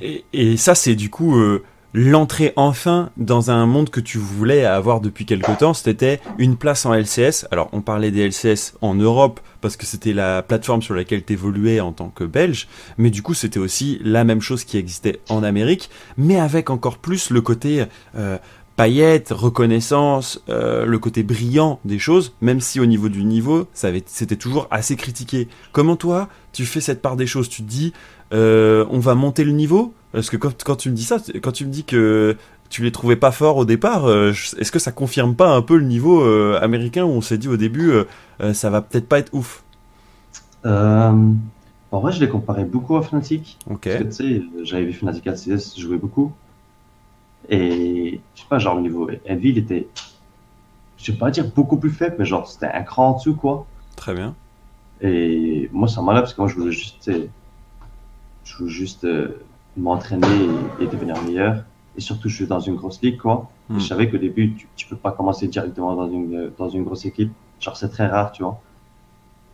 [0.00, 5.00] Et, ça, c'est du coup euh, l'entrée enfin dans un monde que tu voulais avoir
[5.00, 5.74] depuis quelque temps.
[5.74, 7.46] C'était une place en LCS.
[7.50, 11.32] Alors, on parlait des LCS en Europe parce que c'était la plateforme sur laquelle tu
[11.32, 12.68] évoluais en tant que Belge.
[12.98, 16.98] Mais du coup, c'était aussi la même chose qui existait en Amérique, mais avec encore
[16.98, 17.84] plus le côté
[18.16, 18.38] euh,
[18.80, 23.90] paillettes, reconnaissance, euh, le côté brillant des choses, même si au niveau du niveau, ça
[24.06, 25.48] c'était toujours assez critiqué.
[25.72, 27.50] Comment toi, tu fais cette part des choses?
[27.50, 27.92] Tu te dis,
[28.32, 31.52] euh, on va monter le niveau Parce que quand, quand tu me dis ça, quand
[31.52, 32.36] tu me dis que
[32.68, 35.76] tu les trouvais pas forts au départ, euh, est-ce que ça confirme pas un peu
[35.76, 37.92] le niveau euh, américain où on s'est dit au début,
[38.52, 39.64] ça va peut-être pas être ouf?
[41.92, 43.58] En vrai, je les comparais beaucoup à Fnatic.
[43.68, 43.80] Ok.
[43.82, 46.32] Parce que tu sais, j'avais vu Fnatic LCS jouer beaucoup.
[47.48, 49.88] Et je sais pas, genre, le niveau Envy, il était,
[50.98, 53.66] je vais pas dire beaucoup plus faible, mais genre, c'était un cran en dessous, quoi.
[53.96, 54.36] Très bien.
[55.00, 57.10] Et moi, ça m'enlève parce que moi, je voulais juste,
[58.50, 59.28] je voulais juste euh,
[59.76, 60.26] m'entraîner
[60.80, 61.62] et, et devenir meilleur.
[61.96, 63.50] Et surtout, je suis dans une grosse ligue, quoi.
[63.70, 63.78] Et Hmm.
[63.80, 66.82] Je savais qu'au début, tu, tu peux pas commencer directement dans une, euh, dans une
[66.84, 67.30] grosse équipe.
[67.60, 68.60] Genre, c'est très rare, tu vois.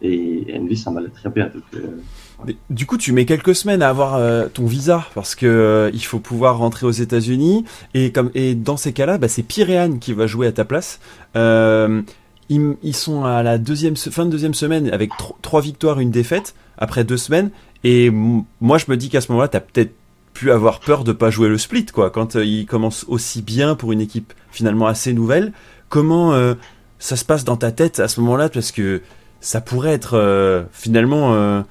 [0.03, 1.47] Et Envy, ça m'allait très bien.
[1.47, 5.47] Donc, euh, du coup, tu mets quelques semaines à avoir euh, ton visa parce que
[5.47, 9.43] euh, il faut pouvoir rentrer aux États-Unis et comme et dans ces cas-là, bah, c'est
[9.43, 11.01] Pyréane qui va jouer à ta place.
[12.49, 16.13] Ils, ils sont à la deuxième fin de deuxième semaine avec tro- trois victoires, une
[16.13, 17.51] défaite après deux semaines.
[17.85, 19.95] Et moi, je me dis qu'à ce moment-là, t'as peut-être
[20.35, 22.11] pu avoir peur de pas jouer le split, quoi.
[22.11, 25.53] Quand euh, ils commencent aussi bien pour une équipe finalement assez nouvelle,
[25.89, 26.55] comment euh,
[26.99, 28.49] ça se passe dans ta tête à ce moment-là?
[28.49, 29.03] Parce que
[29.41, 31.65] ça pourrait être euh, finalement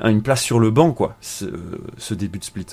[0.00, 1.46] une place sur le banc, quoi, ce,
[1.98, 2.66] ce début de split.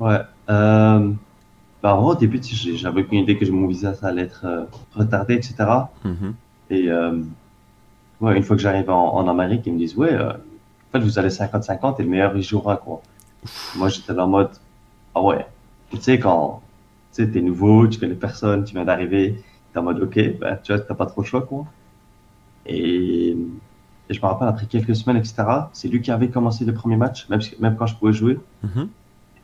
[0.00, 0.20] Ouais.
[0.48, 4.46] Bah, au début, j'avais aucune idée que mon visa, ça allait être
[4.94, 5.54] retardé, etc.
[6.70, 6.88] Et
[8.20, 10.16] ouais, une fois que j'arrive en, en Amérique, ils me disent, ouais,
[10.98, 13.02] fait, vous allez 50-50 et le meilleur, il jouera, quoi?
[13.76, 14.50] Moi, j'étais dans le mode,
[15.14, 15.46] ah ouais.
[15.92, 16.62] Et Tu sais, quand
[17.12, 20.58] tu sais, t'es nouveau, tu connais personne, tu viens d'arriver, t'es en mode, ok, ben,
[20.62, 21.66] tu vois, t'as pas trop le choix, quoi.
[22.66, 23.30] Et,
[24.08, 26.96] et je me rappelle, après quelques semaines, etc., c'est lui qui avait commencé le premier
[26.96, 28.38] match, même, même quand je pouvais jouer.
[28.62, 28.88] Mhm.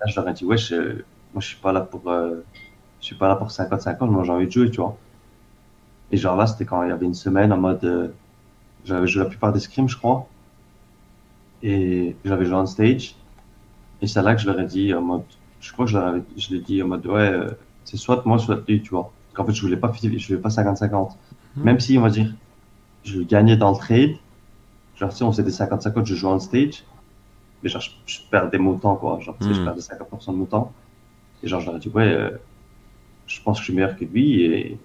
[0.00, 0.76] Là, je leur ai dit, ouais, je,
[1.32, 2.44] moi, je suis pas là pour, euh,
[3.00, 4.96] je suis pas là pour 50-50, moi, j'ai envie de jouer, tu vois.
[6.12, 8.08] Et genre là, c'était quand il y avait une semaine en mode, euh,
[8.84, 10.26] j'avais joué la plupart des scrims, je crois.
[11.62, 13.16] Et j'avais joué on stage.
[14.00, 15.24] Et c'est là que je leur ai dit en mode,
[15.60, 17.50] je crois que je leur avais, je l'ai dit en mode, ouais, euh,
[17.84, 19.12] c'est soit moi, soit lui, tu vois.
[19.34, 21.18] Qu'en fait, je voulais pas, je voulais pas 50-50.
[21.56, 21.64] Mhm.
[21.64, 22.34] Même si, on va dire,
[23.04, 24.16] je gagnais dans le trade,
[24.96, 26.84] genre, si on faisait des 50-50, je jouais on stage.
[27.62, 29.20] Mais genre, je, je perdais mon temps, quoi.
[29.20, 29.64] Genre, tu sais, je Mhm.
[29.64, 30.74] perdais 50% de mon temps.
[31.42, 32.38] Et genre, je leur ai dit, ouais, euh,
[33.26, 34.80] je pense que je suis meilleur que lui et,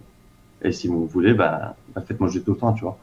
[0.61, 2.99] et si vous voulez, ben, ben, faites-moi jouer tout le temps, tu vois.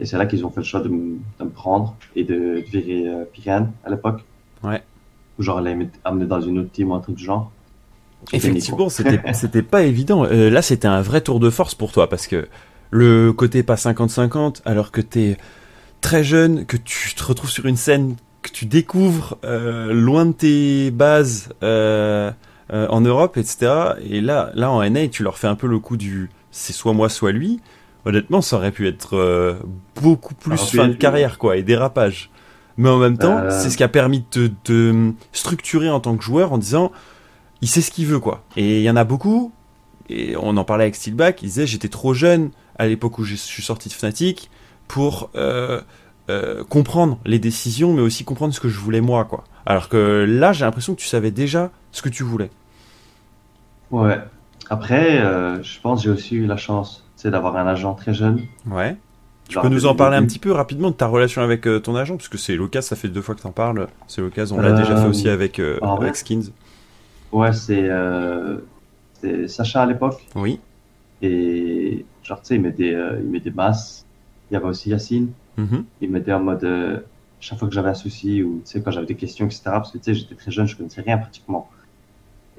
[0.00, 2.34] Et c'est là qu'ils ont fait le choix de, me- de me prendre et de,
[2.34, 4.24] de virer euh, Piran à l'époque.
[4.62, 4.82] Ouais.
[5.38, 7.50] Ou genre, les mettre- amener dans une autre team ou un truc du genre.
[8.32, 10.24] Effectivement, c'était c'était pas évident.
[10.24, 12.48] Euh, là, c'était un vrai tour de force pour toi parce que
[12.90, 15.36] le côté pas 50-50, alors que t'es
[16.00, 20.32] très jeune, que tu te retrouves sur une scène que tu découvres euh, loin de
[20.32, 22.30] tes bases euh,
[22.72, 23.72] euh, en Europe, etc.
[24.02, 26.92] Et là, là en NA, tu leur fais un peu le coup du c'est soit
[26.92, 27.60] moi, soit lui.
[28.06, 29.54] Honnêtement, ça aurait pu être euh,
[30.00, 32.30] beaucoup plus pu fin de carrière, quoi, et dérapage.
[32.76, 33.50] Mais en même temps, Euh.
[33.50, 36.90] c'est ce qui a permis de te structurer en tant que joueur en disant
[37.62, 38.42] il sait ce qu'il veut quoi.
[38.56, 39.52] Et il y en a beaucoup,
[40.10, 43.36] et on en parlait avec Steelback, il disait j'étais trop jeune à l'époque où je
[43.36, 44.50] suis sorti de Fnatic
[44.88, 45.80] pour euh,
[46.68, 49.44] comprendre les décisions, mais aussi comprendre ce que je voulais moi, quoi.
[49.66, 52.50] Alors que là, j'ai l'impression que tu savais déjà ce que tu voulais.
[53.90, 54.18] Ouais.
[54.68, 55.18] Après,
[55.62, 58.42] je pense que j'ai aussi eu la chance, d'avoir un agent très jeune.
[58.66, 58.96] Ouais.
[59.48, 61.78] Tu peux nous en le parler un petit peu rapidement de ta relation avec euh,
[61.78, 63.88] ton agent, parce que c'est l'occasion, ça fait deux fois que t'en parles.
[64.08, 66.50] C'est l'occasion, on l'a Euh, déjà fait aussi avec, euh, avec Skins.
[67.30, 67.90] Ouais, c'est
[69.20, 70.24] c'est Sacha à l'époque.
[70.34, 70.60] Oui.
[71.22, 74.04] Et genre, tu sais, il mettait, il mettait masses.
[74.50, 75.30] Il y avait aussi Yacine.
[75.56, 75.84] Mhm.
[76.00, 77.04] Il mettait en mode,
[77.40, 79.62] chaque fois que j'avais un souci ou, tu sais, quand j'avais des questions, etc.
[79.66, 81.68] Parce que, tu sais, j'étais très jeune, je connaissais rien pratiquement.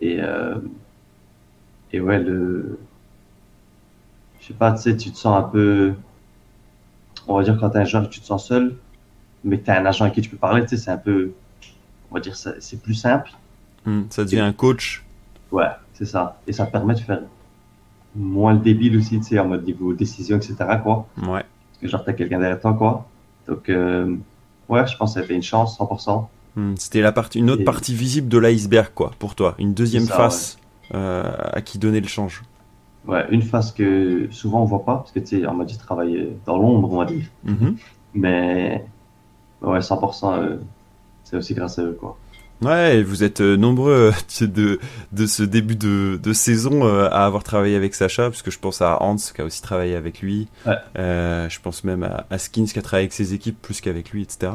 [0.02, 0.56] Et, euh,
[1.94, 2.78] et ouais, le,
[4.46, 5.94] je sais pas, tu sais, tu te sens un peu,
[7.28, 8.76] on va dire, quand t'es un agent, tu te sens seul,
[9.44, 11.32] mais que t'as un agent à qui tu peux parler, tu sais, c'est un peu,
[12.12, 13.32] on va dire, ça- c'est plus simple.
[13.86, 15.04] Hmm, Ça devient un coach.
[15.52, 16.40] Ouais, c'est ça.
[16.48, 17.22] Et ça permet de faire
[18.16, 21.08] moins le débile aussi, tu sais, en mode niveau décision, etc., quoi.
[21.18, 21.44] Ouais.
[21.44, 23.08] Parce que genre, t'as quelqu'un derrière toi, quoi.
[23.48, 24.16] Donc, euh,
[24.70, 26.30] ouais, je pense que c'était une chance, 100%.
[26.56, 29.56] Hmm, C'était la partie, une autre Et- partie visible de l'iceberg, quoi, pour toi.
[29.60, 30.58] Une deuxième ça, face
[30.94, 32.44] euh, à qui donner le change.
[33.08, 35.78] Ouais, une face que souvent on voit pas, parce que, tu sais, en mode, il
[35.78, 37.26] travaille dans l'ombre, on va dire.
[37.44, 37.78] Mhm.
[38.16, 38.86] Mais,
[39.62, 40.58] ouais, 100%, euh,
[41.24, 42.18] c'est aussi grâce à eux, quoi.
[42.62, 44.80] Ouais, vous êtes euh, nombreux euh, de,
[45.12, 48.60] de ce début de, de saison euh, à avoir travaillé avec Sacha, parce que je
[48.60, 50.48] pense à Hans qui a aussi travaillé avec lui.
[50.66, 50.76] Ouais.
[50.98, 54.12] Euh, je pense même à, à Skins qui a travaillé avec ses équipes plus qu'avec
[54.12, 54.54] lui, etc.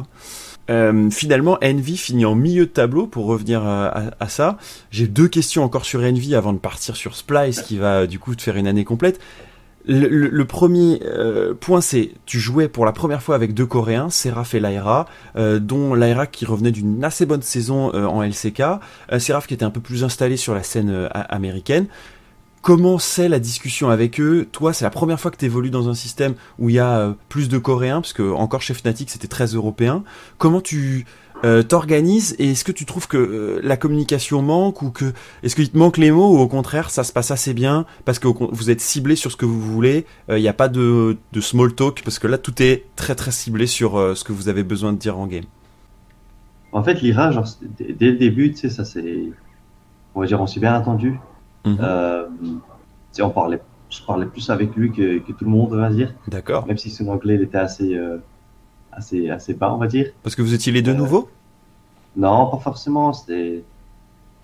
[0.70, 4.56] Euh, finalement, Envy finit en milieu de tableau pour revenir à, à- à ça.
[4.90, 8.34] J'ai deux questions encore sur Envy avant de partir sur Splice qui va du coup
[8.34, 9.20] te faire une année complète.
[9.86, 14.54] Le, premier euh, point, c'est tu jouais pour la première fois avec deux Coréens, Seraph
[14.54, 18.62] et Lyra, euh, dont Lyra qui revenait d'une assez bonne saison euh, en LCK,
[19.18, 21.86] Seraph qui était un peu plus installé sur la scène américaine.
[22.62, 24.46] Comment c'est la discussion avec eux?
[24.52, 27.14] Toi, c'est la première fois que tu évolues dans un système où il y a
[27.30, 30.04] plus de Coréens, parce que encore chez Fnatic, c'était très européen.
[30.36, 31.06] Comment tu
[31.44, 35.56] euh, t'organises et est-ce que tu trouves que euh, la communication manque ou que est-ce
[35.56, 38.28] qu'il te manque les mots ou au contraire ça se passe assez bien parce que
[38.28, 41.40] vous êtes ciblé sur ce que vous voulez, Euh, il n'y a pas de, de
[41.40, 44.48] small talk parce que là tout est très très ciblé sur euh, ce que vous
[44.48, 45.44] avez besoin de dire en game.
[46.72, 47.48] En fait, l'IRA, genre,
[47.78, 49.24] dès le début, tu sais, ça c'est,
[50.14, 50.84] on va dire, on s'est bien.
[51.66, 52.26] Euh,
[53.10, 55.90] sais, on parlait, je parlais plus avec lui que, que tout le monde, on va
[55.90, 56.14] dire.
[56.28, 56.66] D'accord.
[56.66, 57.98] Même si son anglais, il était assez,
[58.92, 60.12] assez, assez bas, on va dire.
[60.22, 61.30] Parce que vous étiez les deux Euh, nouveaux?
[62.16, 63.12] Non, pas forcément.
[63.12, 63.64] C'était,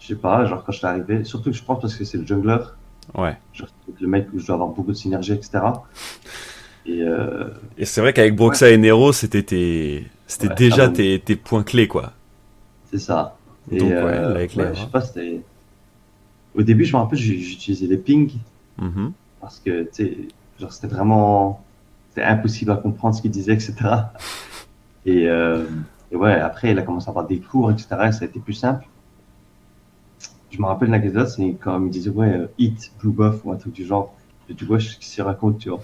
[0.00, 2.18] je sais pas, genre quand je suis arrivé, surtout que je pense parce que c'est
[2.18, 2.58] le jungler,
[3.14, 3.36] Ouais.
[3.54, 3.68] genre
[4.00, 5.60] le mec où je dois avoir beaucoup de synergie, etc.
[6.86, 10.06] Et euh, Et c'est vrai qu'avec Broxa et Nero, c'était tes...
[10.26, 10.94] c'était Ouais, déjà ah bon.
[10.94, 12.12] tes, tes points clés quoi.
[12.90, 13.36] c'est ça.
[13.70, 15.42] Et Donc, ouais, euh, avec ouais, les je sais pas, c'était.
[16.54, 18.32] Au début, je me rappelle, j'utilisais les pings
[18.78, 19.12] Mhm.
[19.40, 20.18] parce que tu sais,
[20.60, 21.64] genre c'était vraiment,
[22.16, 23.74] c'était impossible à comprendre ce qu'il disait, etc.
[25.04, 25.66] Et, euh,
[26.10, 27.88] et ouais, après, il a commencé à avoir des cours, etc.
[28.08, 28.86] Et ça a été plus simple.
[30.50, 33.44] Je me rappelle une anecdote, c'est quand il me disait, ouais, euh, hit, blue buff
[33.44, 34.14] ou un truc du genre.
[34.48, 35.80] Et tu vois, je se raconte, tu vois.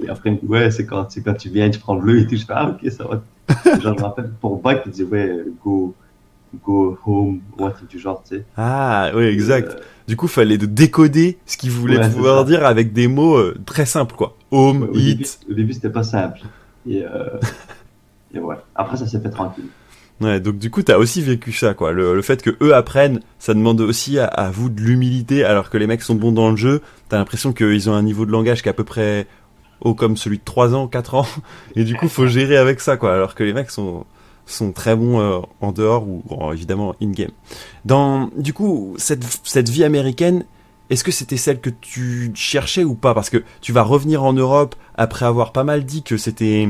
[0.00, 2.20] Et après, il me dit, ouais, c'est quand, quand tu viens, tu prends le bleu
[2.20, 2.36] et tout.
[2.36, 3.22] Je fais, ah, ok, ça va.
[3.80, 5.96] genre, je me rappelle, pour back, il disait, ouais, go,
[6.64, 8.44] go home ou un truc du genre, tu sais.
[8.56, 9.72] Ah oui exact.
[9.72, 13.36] Euh, Du coup, fallait de décoder ce qu'il voulait Ouais, pouvoir dire avec des mots
[13.36, 14.36] euh, très simples quoi.
[14.52, 15.40] Home, au, début, hit.
[15.50, 16.40] au début, c'était pas simple.
[16.88, 17.38] Et, euh,
[18.32, 18.56] et ouais.
[18.74, 19.64] Après, ça s'est fait tranquille.
[20.20, 21.92] Ouais, donc du coup, t'as aussi vécu ça, quoi.
[21.92, 25.68] Le, le fait que eux apprennent, ça demande aussi à, à vous de l'humilité, alors
[25.68, 26.80] que les mecs sont bons dans le jeu.
[27.08, 29.26] T'as l'impression qu'ils ont un niveau de langage qui est à peu près
[29.82, 31.26] haut comme celui de 3 ans, 4 ans.
[31.74, 33.12] Et du coup, faut gérer avec ça, quoi.
[33.12, 34.06] Alors que les mecs sont,
[34.46, 37.30] sont très bons euh, en dehors ou évidemment in-game.
[37.84, 40.44] Dans, du coup, cette, cette vie américaine,
[40.88, 43.12] est-ce que c'était celle que tu cherchais ou pas?
[43.12, 46.68] Parce que tu vas revenir en Europe après avoir pas mal dit que c'était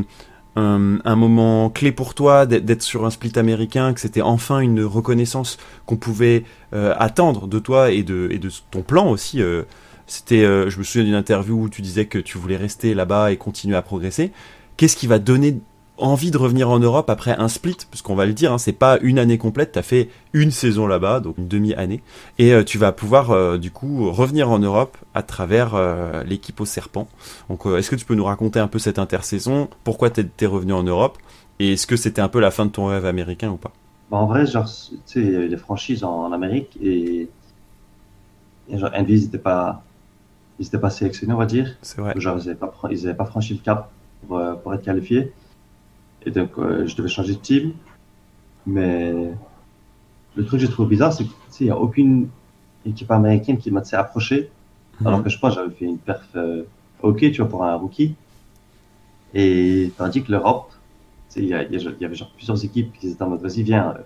[0.56, 5.58] un, moment clé pour toi d'être sur un split américain, que c'était enfin une reconnaissance
[5.84, 9.42] qu'on pouvait euh, attendre de toi et de, et de ton plan aussi.
[9.42, 9.64] euh.
[10.06, 13.36] c'était, je me souviens d'une interview où tu disais que tu voulais rester là-bas et
[13.36, 14.32] continuer à progresser.
[14.78, 15.58] Qu'est-ce qui va donner
[15.98, 18.72] envie de revenir en Europe après un split Parce qu'on va le dire, hein, c'est
[18.72, 22.02] pas une année complète, t'as fait une saison là-bas, donc une demi-année,
[22.38, 26.60] et euh, tu vas pouvoir euh, du coup revenir en Europe à travers euh, l'équipe
[26.60, 27.08] au serpent.
[27.48, 29.68] Donc, est-ce que tu peux nous raconter un peu cette intersaison?
[29.84, 31.18] Pourquoi t'es t'es revenu en Europe?
[31.58, 33.72] Et est-ce que c'était un peu la fin de ton rêve américain ou pas?
[34.10, 37.28] Bah, en vrai, genre, tu sais, il y avait des franchises en, en Amérique et,
[38.68, 39.82] et genre, Envy, ils étaient pas,
[40.58, 41.76] ils étaient pas sélectionnés, on va dire.
[41.82, 42.14] C'est vrai.
[42.16, 43.90] Genre, ils avaient pas, pr- ils avaient pas franchi le cap
[44.26, 45.32] pour, pour être qualifiés.
[46.26, 47.72] Et donc, euh, je devais changer de team.
[48.66, 49.12] Mais
[50.34, 52.28] le truc que j'ai trouvé bizarre, c'est que, tu sais, il y a aucune
[52.84, 54.50] équipe américaine qui m'a approché.
[55.04, 56.62] Alors que je pense j'avais fait une perf euh,
[57.02, 58.14] ok, tu vois, pour un rookie.
[59.34, 60.72] Et tandis que l'Europe,
[61.36, 64.02] il y, y y avait genre plusieurs équipes qui étaient en mode, vas-y, viens, euh,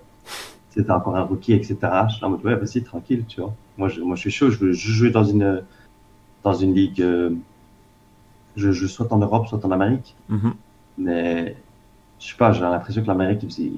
[0.69, 1.77] c'était encore un rookie, etc.
[2.09, 3.53] Je suis en mode, ouais, vas-y, tranquille, tu vois.
[3.77, 5.63] Moi, je, moi, je suis chaud, je veux juste jouer dans une,
[6.43, 7.29] dans une ligue, euh,
[8.57, 10.15] je joue soit en Europe, soit en Amérique.
[10.27, 10.53] Mhm.
[10.97, 11.55] Mais,
[12.21, 13.71] je sais pas, j'ai l'impression que l'Amérique, il, faisait-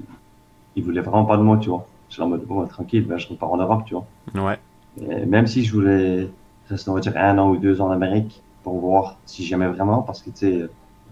[0.75, 1.87] il voulait vraiment pas de moi, tu vois.
[2.09, 4.05] Je suis en mode, bon, tranquille, ben, je repars en Europe, tu vois.
[4.35, 4.59] Ouais.
[5.01, 6.29] Et même si je voulais
[6.69, 9.67] rester, on va dire, un an ou deux ans en Amérique pour voir si j'aimais
[9.67, 10.65] vraiment, parce que, tu sais,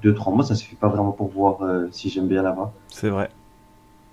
[0.03, 2.71] deux, trois mois, ça suffit pas vraiment pour voir euh, si j'aime bien là-bas.
[2.89, 3.29] C'est vrai.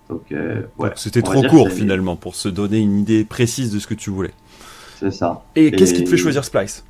[0.09, 0.91] Donc, euh, ouais.
[0.95, 4.09] C'était trop dire court finalement pour se donner une idée précise de ce que tu
[4.09, 4.33] voulais.
[4.95, 5.43] C'est ça.
[5.55, 6.83] Et, qu'est-ce qui te fait choisir Splice?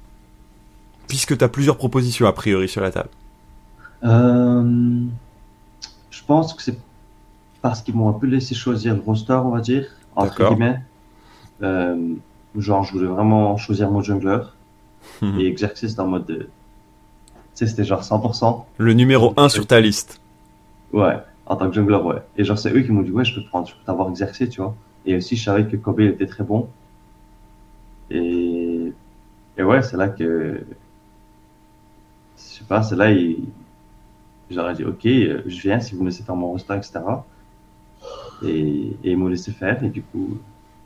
[1.07, 3.09] Puisque tu as plusieurs propositions a priori sur la table.
[4.03, 5.03] Euh,
[6.29, 6.77] pense que c'est
[7.63, 10.79] parce qu'ils m'ont un peu laissé choisir le roster, on va dire, entre guillemets.
[11.63, 12.13] Euh,
[12.55, 14.41] genre, je voulais vraiment choisir mon jungler.
[15.23, 15.39] Mhm.
[15.39, 16.35] Et Exercice dans le mode de...
[16.35, 16.45] Tu
[17.55, 18.63] sais, c'était genre 100%.
[18.77, 20.21] Le numéro 1 sur ta liste.
[20.93, 22.21] Ouais, en tant que jungler, ouais.
[22.37, 24.47] Et genre, c'est eux qui m'ont dit, ouais, je peux prendre, je peux t'avoir exercé,
[24.47, 24.75] tu vois.
[25.07, 26.69] Et aussi, je savais que Kobe était très bon.
[28.11, 28.93] Et,
[29.57, 30.61] et ouais, c'est là que,
[32.37, 33.45] je sais pas, c'est là, il,
[34.49, 36.99] j'aurais dit, ok, euh, je viens si vous me laissez faire mon roster, etc.
[38.43, 40.37] Et, et ils m'ont laissé faire, et du coup,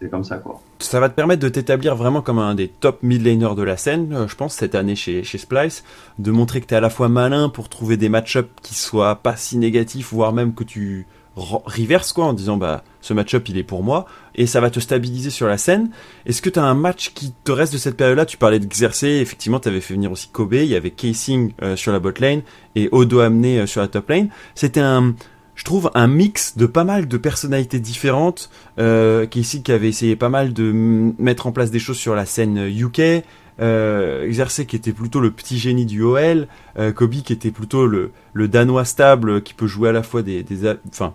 [0.01, 0.61] c'est comme ça, quoi.
[0.79, 3.77] Ça va te permettre de t'établir vraiment comme un des top mid laners de la
[3.77, 5.83] scène, euh, je pense, cette année chez, chez Splice.
[6.19, 9.15] De montrer que tu es à la fois malin pour trouver des match-ups qui soient
[9.15, 13.47] pas si négatifs, voire même que tu re- reverses quoi, en disant bah ce match-up
[13.49, 14.05] il est pour moi.
[14.35, 15.89] Et ça va te stabiliser sur la scène.
[16.25, 18.25] Est-ce que tu as un match qui te reste de cette période-là?
[18.25, 21.75] Tu parlais d'exercer, effectivement tu avais fait venir aussi Kobe, il y avait Casing euh,
[21.75, 22.41] sur la bot lane
[22.75, 24.29] et Odo amené euh, sur la top lane.
[24.55, 25.15] C'était un...
[25.55, 30.29] Je trouve un mix de pas mal de personnalités différentes euh, qui avait essayé pas
[30.29, 30.71] mal de
[31.19, 33.23] mettre en place des choses sur la scène UK,
[33.59, 37.85] euh, Xerxes qui était plutôt le petit génie du OL, euh, Kobe qui était plutôt
[37.85, 40.45] le, danois stable euh, qui peut jouer à la fois des,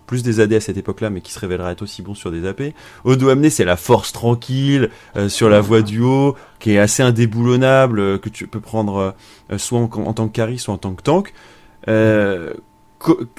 [0.07, 2.46] plus des AD à cette époque-là mais qui se révélera être aussi bon sur des
[2.46, 2.74] AP.
[3.05, 7.03] Odo Amné c'est la force tranquille euh, sur la voie du haut qui est assez
[7.03, 9.14] indéboulonnable euh, que tu peux prendre
[9.51, 11.33] euh, soit en, en tant que carry soit en tant que tank.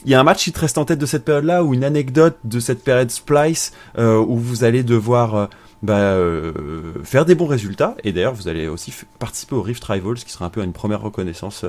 [0.05, 1.83] Il y a un match qui te reste en tête de cette période-là ou une
[1.83, 5.45] anecdote de cette période Splice euh, où vous allez devoir euh,
[5.83, 10.15] bah, euh, faire des bons résultats et d'ailleurs vous allez aussi participer au Rift Rivals
[10.15, 11.65] qui sera un peu une première reconnaissance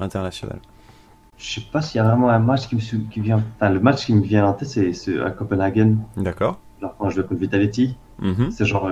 [0.00, 0.60] internationale.
[1.36, 3.80] Je sais pas s'il y a vraiment un match qui me, qui vient, enfin, le
[3.80, 7.40] match qui me vient en tête, c'est, à Copenhagen, D'accord genre quand je jouais contre
[7.40, 7.96] Vitality.
[8.20, 8.50] Mhm.
[8.52, 8.88] C'est genre,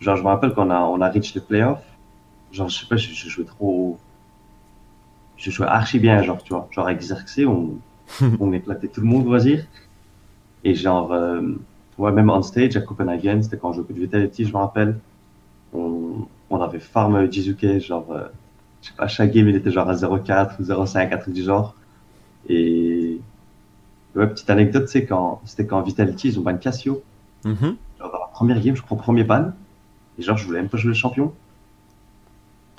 [0.00, 1.82] genre, je me rappelle qu'on a, on a reach les playoffs.
[2.52, 3.98] Genre, je sais pas, je, je jouais trop,
[5.36, 6.68] je jouais archi bien, genre, tu vois.
[6.70, 7.78] Genre, Xerxes, on,
[8.40, 9.64] on éclatait tout le monde, on va dire.
[10.64, 11.42] Et genre, euh,
[11.98, 14.98] ouais, même on stage à Copenhagen, c'était quand je jouais contre Vitality, je me rappelle.
[15.74, 18.28] On, on avait farm Jizuke, genre, euh,
[18.82, 21.42] je sais pas, chaque game, il était genre à 0,4 ou 0,5, un truc du
[21.42, 21.74] genre.
[22.48, 23.20] Et,
[24.14, 27.02] ouais, petite anecdote, c'est quand, c'était quand Vitality, ils ont ban Cassio
[27.44, 27.76] Mhm.
[28.00, 29.52] genre dans la première game, je prends premier ban.
[30.18, 31.32] Et genre, je voulais même pas jouer le champion.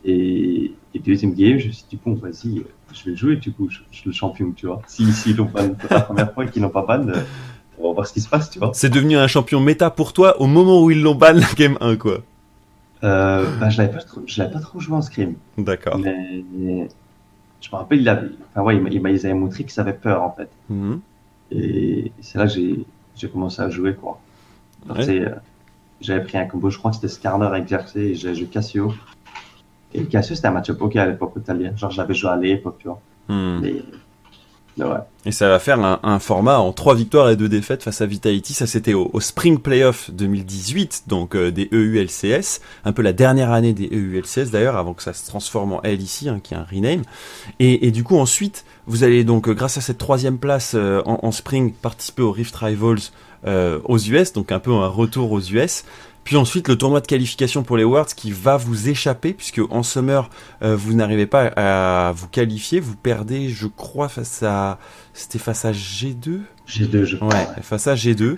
[0.05, 2.63] Et, et deuxième game, je me suis dit, bon, vas-y,
[2.93, 4.81] je vais le jouer, du coup, je, je suis le champion, tu vois.
[4.87, 7.21] Si, si ils l'ont pour la première fois et qu'ils l'ont pas ban, euh,
[7.79, 8.71] on va voir ce qui se passe, tu vois.
[8.73, 11.77] C'est devenu un champion méta pour toi au moment où ils l'ont ban la game
[11.81, 12.19] 1 quoi.
[13.03, 15.35] Euh, bah, je l'avais pas trop, je pas trop joué en scrim.
[15.57, 15.97] D'accord.
[15.99, 16.87] Mais,
[17.61, 20.31] je me rappelle, il avait, enfin, ouais, il il avaient montré qu'ils avaient peur, en
[20.31, 20.49] fait.
[20.69, 20.99] Mhm.
[21.51, 24.19] Et c'est là que j'ai, j'ai commencé à jouer, quoi.
[24.89, 25.09] Ouais.
[25.09, 25.35] euh,
[26.01, 28.93] j'avais pris un combo, je crois que c'était Skarner Xerxes et j'avais joué Cassio.
[29.95, 31.71] Et Cassio, c'était un match-up ok à l'époque italien.
[31.75, 32.99] Genre, j'avais joué à l'époque, tu vois.
[33.27, 33.61] Hmm.
[34.77, 34.85] Ouais.
[35.25, 38.05] Et ça va faire un, un format en 3 victoires et 2 défaites face à
[38.05, 38.53] Vitality.
[38.53, 42.59] Ça, c'était au, au Spring Playoff 2018, donc euh, des EULCS.
[42.83, 46.27] Un peu la dernière année des EULCS d'ailleurs, avant que ça se transforme en LEC,
[46.27, 47.03] hein, qui est un rename.
[47.59, 51.01] Et, et du coup, ensuite, vous allez donc, euh, grâce à cette troisième place euh,
[51.05, 52.99] en, en Spring, participer au Rift Rivals
[53.45, 55.83] euh, aux US, donc un peu un retour aux US.
[56.23, 59.83] Puis ensuite, le tournoi de qualification pour les Worlds qui va vous échapper, puisque en
[59.83, 60.27] Summer,
[60.63, 62.79] euh, vous n'arrivez pas à vous qualifier.
[62.79, 64.79] Vous perdez, je crois, face à...
[65.13, 67.19] C'était face à G2 J'ai deux jeux.
[67.21, 68.37] Ouais, face à G2.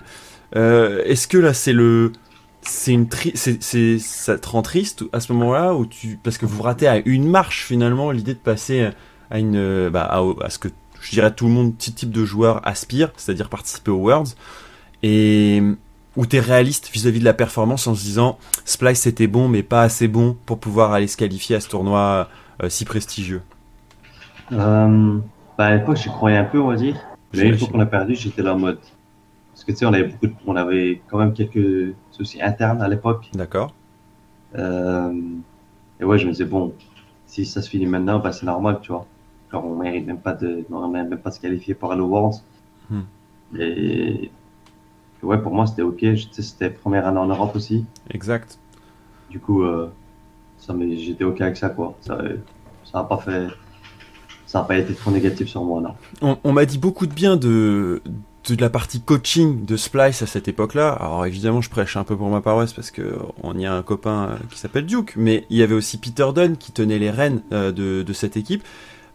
[0.56, 2.12] Euh, Est-ce que là, c'est le...
[2.60, 3.32] C'est une tri...
[3.34, 7.26] c'est, ça te rend triste à ce moment-là tu parce que vous ratez à une
[7.26, 8.90] marche finalement l'idée de passer
[9.30, 10.68] à une bah, à, à ce que
[11.00, 14.34] je dirais tout le monde petit type de joueur aspire, c'est-à-dire participer aux Worlds
[15.02, 15.62] et
[16.16, 19.62] où tu es réaliste vis-à-vis de la performance en se disant Splice c'était bon mais
[19.62, 22.28] pas assez bon pour pouvoir aller se qualifier à ce tournoi
[22.62, 23.42] euh, si prestigieux.
[24.52, 25.18] Euh,
[25.56, 26.96] bah, à l'époque, j'y croyais un peu, on va dire.
[27.34, 28.78] Mais une fois qu'on a perdu, j'étais là en mode.
[29.52, 32.80] Parce que tu sais, on avait beaucoup de- on avait quand même quelques soucis internes
[32.80, 33.28] à l'époque.
[33.34, 33.74] D'accord
[34.56, 35.12] Euh,
[36.00, 36.72] et ouais, je me disais, bon,
[37.26, 39.06] si ça se finit maintenant, bah, c'est normal, tu vois.
[39.52, 42.00] genre, on mérite même pas de, on mérite même pas de se qualifier pour aller
[42.02, 42.42] au Worlds.
[42.90, 43.00] Hmm.
[43.58, 44.30] Et
[45.22, 46.04] ouais, pour moi, c'était ok.
[46.32, 47.84] C'était première année en Europe aussi.
[48.10, 48.58] Exact.
[49.30, 49.90] Du coup, euh,
[50.58, 51.96] ça j'étais ok avec ça, quoi.
[52.00, 52.18] Ça,
[52.90, 53.48] ça a pas fait,
[54.46, 55.94] ça a pas été trop négatif sur moi, non.
[56.22, 58.00] On, on m'a dit beaucoup de bien de,
[58.48, 60.92] de la partie coaching de Splice à cette époque-là.
[60.92, 63.82] Alors évidemment, je prêche un peu pour ma paroisse parce que on y a un
[63.82, 67.10] copain euh, qui s'appelle Duke, mais il y avait aussi Peter Dunn qui tenait les
[67.10, 68.62] rênes euh, de, de cette équipe.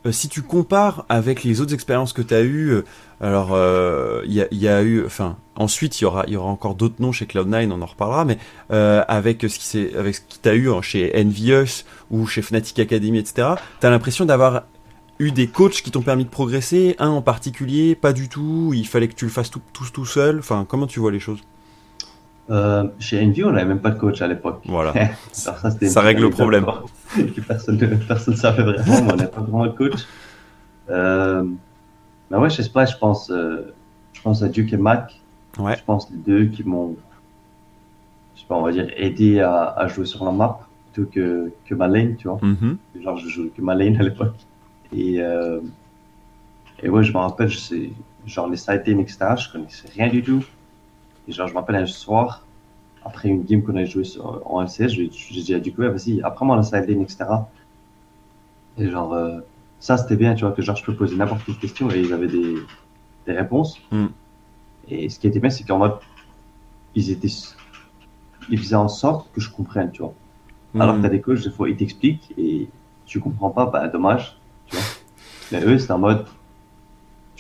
[0.05, 2.83] Euh, si tu compares avec les autres expériences que tu as eues, euh,
[3.21, 7.11] alors euh, il il y a eu, enfin ensuite il y aura, encore d'autres noms
[7.11, 8.37] chez Cloud9, on en reparlera, mais
[8.71, 13.19] euh, avec ce qui avec ce t'a eu hein, chez Envious ou chez Fnatic Academy,
[13.19, 13.49] etc.
[13.79, 14.63] T'as l'impression d'avoir
[15.19, 18.87] eu des coachs qui t'ont permis de progresser, un en particulier, pas du tout, il
[18.87, 21.39] fallait que tu le fasses tout, tout seul, enfin comment tu vois les choses?
[22.49, 24.61] Euh, chez Envy, on n'avait même pas de coach à l'époque.
[24.65, 24.91] Voilà.
[24.91, 26.65] Alors ça, règle le problème.
[27.47, 27.77] personne
[28.07, 30.05] personne savait vraiment, mais on n'avait pas vraiment de coach.
[30.89, 31.43] Euh,
[32.29, 33.73] mais ouais, chez Splash, je pense, euh,
[34.11, 35.19] je pense à Duke et Mac.
[35.57, 35.77] Ouais.
[35.77, 36.97] Je pense les deux qui m'ont,
[38.35, 40.59] je sais pas, on va dire, aidé à, à jouer sur la map
[40.91, 42.39] plutôt que, que ma lane, tu vois.
[42.41, 42.77] Mhm.
[43.01, 44.35] Genre, je jouais que ma lane à l'époque.
[44.91, 45.59] Et, euh,
[46.81, 47.89] et ouais, je me rappelle, je sais,
[48.25, 50.43] genre les side etc., je connaissais rien du tout.
[51.27, 52.45] Et genre, je me rappelle un soir,
[53.05, 55.07] après une game qu'on a joué sur, en LCS, j'ai
[55.41, 57.25] dit à Duke, ouais, vas-y, apprends-moi la side lane, etc.
[58.77, 59.39] Et genre, euh,
[59.79, 62.13] ça c'était bien, tu vois, que genre, je peux poser n'importe quelle question et ils
[62.13, 62.55] avaient des,
[63.25, 63.79] des réponses.
[63.91, 64.07] Mm.
[64.89, 65.95] Et ce qui était bien, c'est qu'en mode,
[66.95, 67.31] ils étaient,
[68.49, 70.13] ils faisaient en sorte que je comprenne, tu vois.
[70.79, 72.67] Alors que t'as des coachs, des fois, ils t'expliquent et
[73.05, 74.85] tu comprends pas, bah dommage, tu vois.
[75.51, 76.25] Mais eux, c'est en mode,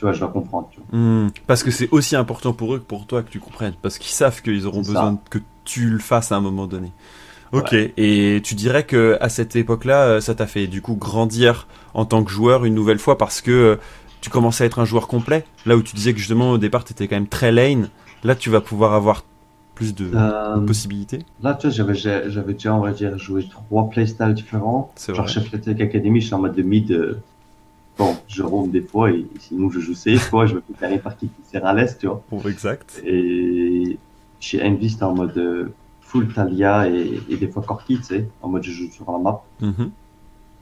[0.03, 0.99] tu vois, je dois comprendre, tu vois.
[0.99, 3.73] Hmm, Parce que c'est aussi important pour eux que pour toi que tu comprennes.
[3.81, 6.91] Parce qu'ils savent qu'ils auront besoin que tu le fasses à un moment donné.
[7.53, 11.67] Ok, et tu dirais que à cette époque-là, euh, ça t'a fait du coup grandir
[11.93, 13.75] en tant que joueur une nouvelle fois parce que euh,
[14.21, 15.45] tu commençais à être un joueur complet.
[15.65, 17.89] Là où tu disais que justement au départ tu étais quand même très lane,
[18.23, 19.23] là tu vas pouvoir avoir
[19.75, 21.19] plus de Euh, possibilités.
[21.41, 24.91] là, tu vois, j'avais, déjà, on va dire, joué trois playstyles différents.
[25.07, 25.27] Genre, vrai.
[25.33, 25.39] chez
[25.83, 27.19] Academy, je suis en mode de mid, euh,
[27.97, 30.99] bon, je roam des fois et sinon je joue safe, quoi, je me fais carrer
[30.99, 32.23] par qui sert à l'est, tu vois.
[32.29, 33.01] Bon, exact.
[33.05, 33.97] Et
[34.39, 38.27] chez Envy, c'était en mode euh, full Talia et, et des fois Corki, tu sais,
[38.41, 39.43] en mode je joue sur la map.
[39.61, 39.91] Mhm.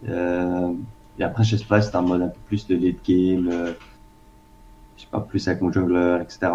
[0.09, 0.73] Euh,
[1.19, 3.73] et après, chez Splice, c'était en mode un peu plus de late game, euh,
[4.97, 6.51] je sais pas, plus avec mon jungler, etc.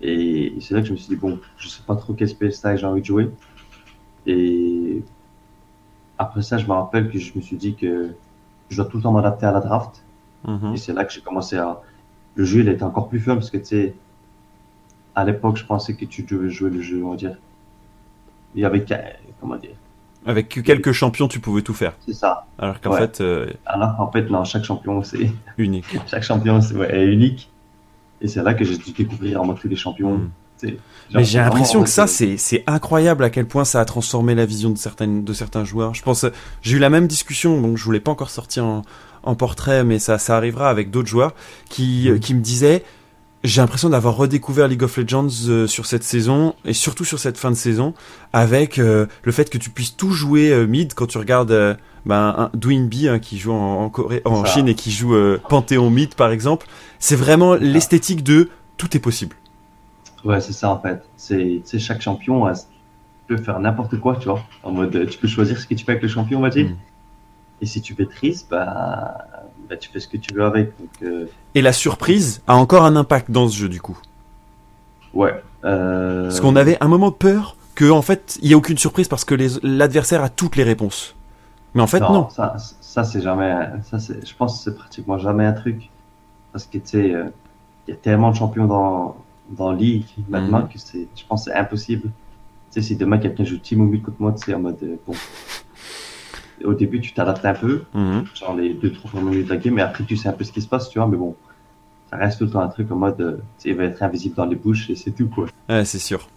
[0.00, 2.52] Et c'est là que je me suis dit, bon, je sais pas trop quel spell
[2.52, 3.30] style j'ai envie de jouer.
[4.26, 5.02] Et
[6.16, 8.10] après ça, je me rappelle que je me suis dit que
[8.68, 10.02] je dois tout le temps m'adapter à la draft.
[10.48, 10.74] Mhm.
[10.74, 11.80] Et c'est là que j'ai commencé à.
[12.34, 13.94] Le jeu, il était encore plus fun parce que tu sais,
[15.14, 17.36] à l'époque, je pensais que tu devais jouer le jeu, on va dire.
[18.54, 18.84] Il y avait.
[18.84, 19.02] qu'à-
[19.40, 19.70] Comment dire?
[20.26, 21.94] Avec quelques champions tu pouvais tout faire.
[22.04, 22.46] C'est ça.
[22.58, 22.98] Alors qu'en Ouais.
[22.98, 25.30] fait, euh, Alors, en fait, non, chaque champion, c'est.
[25.58, 25.96] unique.
[26.06, 27.50] Chaque champion c'est- ouais, est unique.
[28.20, 30.20] Et c'est là que j'ai dû découvrir en tous les champions.
[30.60, 30.72] Genre,
[31.14, 34.34] Mais j'ai l'impression que ça, euh, c'est c'est incroyable à quel point ça a transformé
[34.34, 35.94] la vision de certaines de certains joueurs.
[35.94, 36.30] Je pense, euh,
[36.62, 38.82] j'ai eu la même discussion, donc je voulais pas encore sortir en,
[39.22, 41.34] en portrait, mais ça ça arrivera avec d'autres joueurs
[41.68, 42.84] qui euh, qui me disaient,
[43.44, 47.38] j'ai l'impression d'avoir redécouvert League of Legends euh, sur cette saison et surtout sur cette
[47.38, 47.94] fin de saison,
[48.32, 51.78] avec euh, le fait que tu puisses tout jouer euh, mid quand tu regardes.
[52.04, 54.44] ben, un Dwinby hein, qui joue en, en Corée, en.
[54.44, 55.14] Chine et qui joue
[55.48, 56.66] Panthéon mid par exemple,
[56.98, 59.36] c'est vraiment l'esthétique de tout est possible.
[60.24, 61.02] Ouais, c'est ça en fait.
[61.16, 62.50] C'est, chaque champion
[63.28, 64.42] peut faire n'importe quoi, tu vois.
[64.62, 66.66] En mode, tu peux choisir ce que tu fais avec le champion, on va dire.
[66.70, 66.76] Mm.
[67.60, 69.18] Et si tu maîtrises, bah,
[69.68, 70.72] bah, tu fais ce que tu veux avec.
[70.78, 73.98] Donc, euh, Et la surprise a encore un impact dans ce jeu du coup.
[75.14, 75.34] ouais.
[75.64, 76.24] Euh...
[76.24, 79.24] Parce qu'on avait un moment peur que en fait il y a aucune surprise parce
[79.24, 79.34] que
[79.64, 81.16] l'adversaire a toutes les réponses.
[81.74, 82.28] Mais en fait non.
[82.30, 83.52] Ça, ça c'est jamais,
[83.90, 85.90] ça c'est, je pense que c'est pratiquement jamais un truc.
[86.52, 87.24] Parce que tu sais, euh,
[87.86, 89.16] il y a tellement de champions dans,
[89.50, 90.68] dans League maintenant Mhm.
[90.68, 92.04] que c'est, je pense c'est impossible.
[92.70, 94.96] Tu sais, si demain quelqu'un joue Team Mobile contre moi, tu sais, en mode, euh,
[95.06, 95.14] bon.
[96.64, 98.24] Au début, tu t'adaptes un peu, Mhm.
[98.34, 100.44] genre les deux, trois premières minutes de la game, mais après, tu sais un peu
[100.44, 101.34] ce qui se passe, tu vois, mais bon.
[102.10, 104.46] Ça reste tout le temps un truc en mode, euh, il va être invisible dans
[104.46, 105.46] les bouches et c'est tout, quoi.
[105.68, 106.28] Ouais, c'est sûr.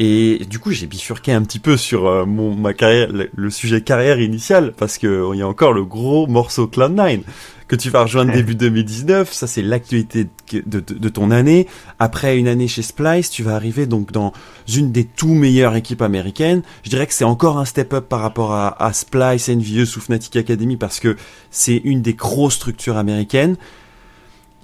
[0.00, 3.50] Et du coup j'ai bifurqué un petit peu sur euh, mon ma carrière, le, le
[3.50, 7.20] sujet carrière initial parce que euh, il y a encore le gros morceau Cloud9
[7.68, 9.32] que tu vas rejoindre début 2019.
[9.32, 11.66] Ça c'est l'actualité de, de, de ton année.
[11.98, 14.32] Après une année chez Splice, tu vas arriver donc dans
[14.74, 16.62] une des tout meilleures équipes américaines.
[16.82, 20.00] Je dirais que c'est encore un step up par rapport à, à Splice, Envious ou
[20.00, 21.16] Fnatic Academy parce que
[21.50, 23.56] c'est une des grosses structures américaines.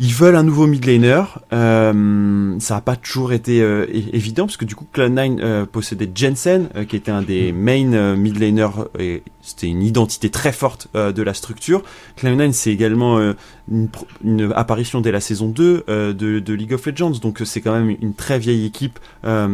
[0.02, 1.24] Ils veulent un nouveau mid laner.
[1.52, 6.10] Euh, ça n'a pas toujours été euh, évident parce que du coup Cloud9 euh, possédait
[6.14, 10.88] Jensen qui était un des main euh, mid laners et c'était une identité très forte
[10.94, 11.82] de la structure.
[12.18, 13.34] Cloud9 c'est également
[13.70, 17.78] une, apparition dès la saison 2 euh, de, de League of Legends donc c'est quand
[17.78, 18.98] même une très vieille équipe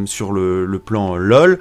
[0.04, 1.58] sur le, le plan LoL.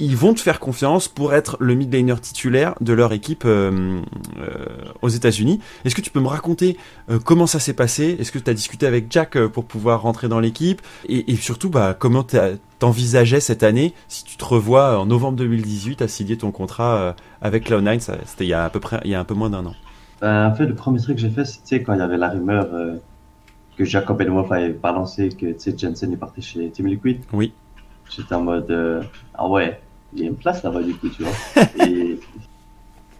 [0.00, 4.00] Ils vont te faire confiance pour être le mid laner titulaire de leur équipe euh,
[4.38, 4.64] euh,
[5.02, 5.58] aux États-Unis.
[5.84, 6.76] Est-ce que tu peux me raconter
[7.10, 8.16] euh, comment ça s'est passé?
[8.20, 10.80] Est-ce que tu as discuté avec Jack pour pouvoir rentrer dans l'équipe?
[11.08, 12.24] Et, et surtout, bah, comment
[12.78, 17.68] t'envisageais cette année si tu te revois en novembre 2018 à signer ton contrat avec
[17.68, 19.50] Cloud9 ça- C'était il y a à peu près, il y a un peu moins
[19.50, 19.74] d'un an.
[20.20, 22.28] Ben, en fait, le premier truc que j'ai fait, sais, quand il y avait la
[22.28, 22.68] rumeur
[23.76, 27.18] que Jacob Wolf avait balancé que Jensen est parti chez Team Liquid.
[27.32, 27.52] Oui.
[28.10, 29.80] J'étais en mode ah ouais,
[30.12, 31.32] il y a une place là-bas du coup, tu vois.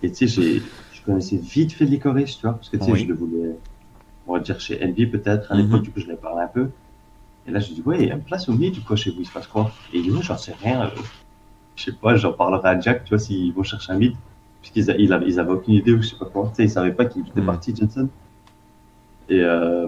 [0.03, 0.62] et tu sais,
[0.93, 3.01] je connaissais vite fait Licorice, tu vois, parce que tu sais, Oui.
[3.01, 3.57] je le voulais,
[4.26, 5.51] on va dire chez Envy peut-être.
[5.53, 5.62] À Mhm.
[5.64, 6.70] l'époque, du coup, je l'ai parlé un peu.
[7.47, 9.11] Et là, je dis ouais, il y a une place au mid ou quoi chez
[9.11, 9.72] vous, il se passe quoi?
[9.93, 10.86] Et il dit ouais, j'en sais rien.
[10.86, 10.91] euh,
[11.76, 14.14] je sais pas, j'en parlerai à Jack, tu vois, s'ils vont chercher un mid.
[14.61, 16.49] Puisqu'ils ils avaient, ils avaient aucune idée ou je sais pas quoi.
[16.51, 17.47] Tu sais, ils savaient pas qu'il était Mhm.
[17.47, 18.09] parti, Jensen.
[19.28, 19.86] Et, euh,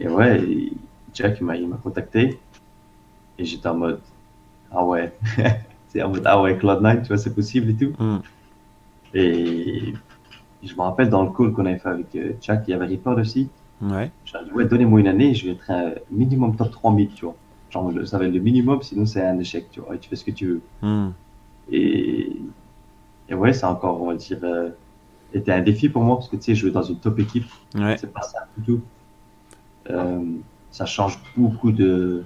[0.00, 0.72] et ouais, et
[1.14, 2.38] Jack, il m'a contacté.
[3.38, 4.00] Et j'étais en mode,
[4.74, 5.12] ah ouais.
[5.88, 7.92] c'est en mode, ah ouais, Cloud9, tu vois, c'est possible et tout.
[8.02, 8.18] Mm.
[9.14, 9.94] Et
[10.62, 12.86] je me rappelle dans le call qu'on avait fait avec euh, Jack, il y avait
[12.86, 13.48] Reaper aussi.
[13.80, 14.10] Ouais.
[14.24, 17.24] J'ai dit, ouais, donnez-moi une année, je vais être un minimum top 3 mid, tu
[17.24, 17.36] vois.
[17.70, 19.94] Genre, ça va être le minimum, sinon c'est un échec, tu vois.
[19.94, 20.60] Et tu fais ce que tu veux.
[20.82, 21.10] Mm.
[21.70, 22.36] Et,
[23.28, 24.70] et ouais, ça a encore, on va dire, euh,
[25.32, 27.96] été un défi pour moi, parce que tu sais, jouer dans une top équipe, Ouais.
[27.98, 28.80] c'est pas simple du tout.
[29.90, 30.20] Euh,
[30.70, 32.24] ça change beaucoup de.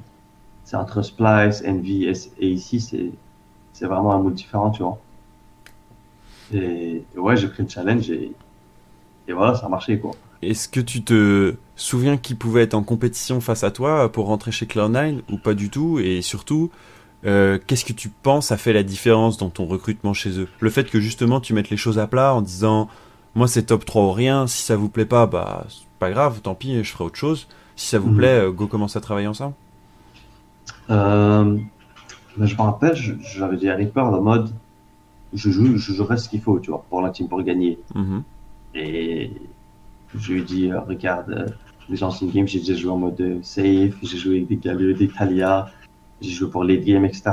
[0.69, 3.11] C'est entre Splice, Envy et, et ici, c'est,
[3.73, 4.99] c'est vraiment un mood différent, tu vois.
[6.53, 8.33] Et, et ouais, j'ai pris le challenge et,
[9.29, 10.12] et voilà, ça a marché, quoi.
[10.43, 14.53] Est-ce que tu te souviens qui pouvait être en compétition face à toi pour rentrer
[14.53, 16.01] chez Cloud9 ou pas du tout?
[16.01, 16.71] Et surtout,
[17.25, 20.49] euh, qu'est-ce que tu penses a fait la différence dans ton recrutement chez eux?
[20.61, 22.89] Le fait que justement tu mettes les choses à plat en disant
[23.35, 26.41] moi c'est top 3 ou rien, si ça vous plaît pas, bah c'est pas grave,
[26.43, 27.49] tant pis, je ferai autre chose.
[27.75, 28.16] Si ça vous Mhm.
[28.19, 29.55] plaît, euh, go commence à travailler ensemble.
[30.91, 31.57] Euh,
[32.36, 34.51] ben, je me rappelle, j'avais dit à Reaper le mode,
[35.32, 37.78] je joue, je jouerai ce qu'il faut, tu vois, pour la team, pour gagner.
[37.95, 38.22] Mhm.
[38.74, 39.32] Et
[40.14, 41.47] je lui ai dit, euh, regarde, euh,
[41.89, 44.93] les anciennes games, j'ai déjà joué en mode euh, safe, j'ai joué avec des Galio,
[44.95, 45.70] des Talia,
[46.20, 47.32] j'ai joué pour late game, etc.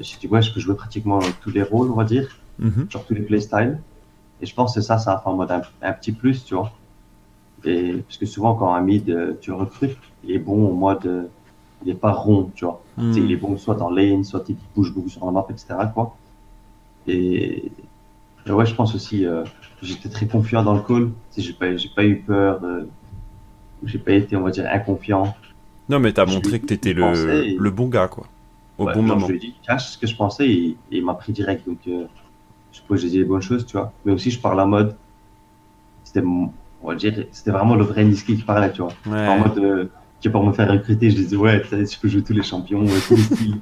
[0.00, 2.28] J'ai dit, ouais, je peux jouer pratiquement tous les rôles, on va dire,
[2.58, 2.86] Mhm.
[2.90, 3.78] genre tous les playstyles.
[4.40, 6.54] Et je pense que ça, ça a fait en mode un, un petit plus, tu
[6.54, 6.72] vois.
[7.64, 11.28] Et parce que souvent, quand un mid, tu recrutes, il est bon en mode,
[11.84, 12.82] il est pas rond, tu vois.
[12.96, 13.12] Mhm.
[13.16, 15.86] il est bon soit dans lane, soit il bouge beaucoup sur la map, etc.
[15.94, 16.16] Quoi.
[17.06, 17.70] Et,
[18.46, 19.44] et ouais, je pense aussi, euh,
[19.82, 21.10] j'étais très confiant dans le call.
[21.36, 22.84] J'ai pas, j'ai pas eu peur, euh,
[23.84, 25.34] j'ai pas été, on va dire, inconfiant.
[25.88, 28.26] Non mais t'as montré que t'étais le, et- le bon gars quoi,
[28.78, 29.26] au Ouais, bon moment.
[29.26, 31.66] Je lui ai dit, cache ce que je pensais et, et il m'a pris direct.
[31.66, 32.06] Donc, euh,
[32.72, 33.92] je suppose que j'ai dit les bonnes choses, tu vois.
[34.04, 34.96] Mais aussi, je parle en mode,
[36.04, 36.52] c'était, on
[36.82, 38.92] va dire, c'était vraiment le vrai Niski qui parlait, tu vois.
[39.06, 39.26] Ouais.
[39.28, 39.90] En mode, euh,
[40.20, 42.84] qui pour me faire recruter, je disais, ouais, tu je peux jouer tous les champions,
[43.08, 43.60] tous les styles.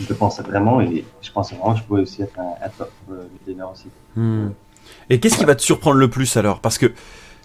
[0.00, 2.68] je le pensais vraiment et je pensais vraiment que je pouvais aussi être un, un
[2.70, 3.24] top euh,
[3.72, 3.88] aussi.
[4.16, 4.48] Hmm.
[5.10, 6.60] Et qu'est-ce qui va te surprendre le plus alors?
[6.60, 6.92] Parce que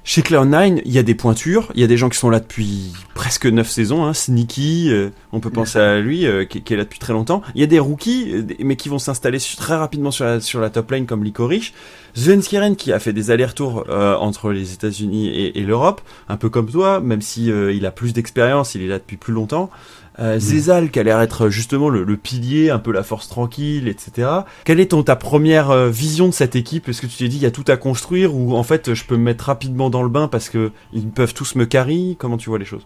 [0.05, 2.41] chez Cloud9, il y a des pointures, il y a des gens qui sont là
[2.41, 6.75] depuis presque 9 saisons, hein, Sneaky, euh, on peut penser à lui, euh, qui, est
[6.75, 7.41] là depuis très longtemps.
[7.55, 10.91] Il y a des rookies, euh, mais qui vont s'installer très rapidement sur la, top
[10.91, 11.71] lane comme Licorice.
[12.15, 16.69] Svenskiren qui a fait des allers-retours entre les États-Unis et, et l'Europe, un peu comme
[16.69, 19.71] toi, même si il a plus d'expérience, il est là depuis plus longtemps.
[20.19, 23.87] Euh, Zezal qui a l'air être justement le, le pilier, un peu la force tranquille,
[23.87, 24.29] etc.
[24.63, 26.87] Quelle est ton, ta première euh, vision de cette équipe?
[26.87, 29.05] Est-ce que tu t'es dit il y a tout à construire ou en fait je
[29.05, 32.15] peux me mettre rapidement dans le bain parce que ils peuvent tous me carry?
[32.19, 32.85] Comment tu vois les choses?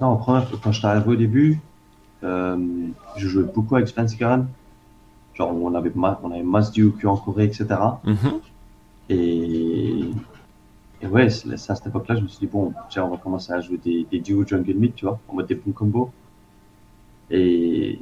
[0.00, 1.60] Non, en première, quand je suis arrivé au début,
[2.24, 2.56] euh,
[3.16, 4.48] je jouais beaucoup avec Svenskeren.
[5.34, 7.66] Genre, on avait, on avait Mas Duke en Corée, etc.
[8.02, 8.16] Mhm.
[9.10, 10.00] Et,
[11.00, 13.52] et ouais, c'est à cette époque-là, je me suis dit, bon, tiens, on va commencer
[13.52, 16.10] à jouer des, des duos jungle mid, tu vois, en mode des bons combos.
[17.30, 18.00] Et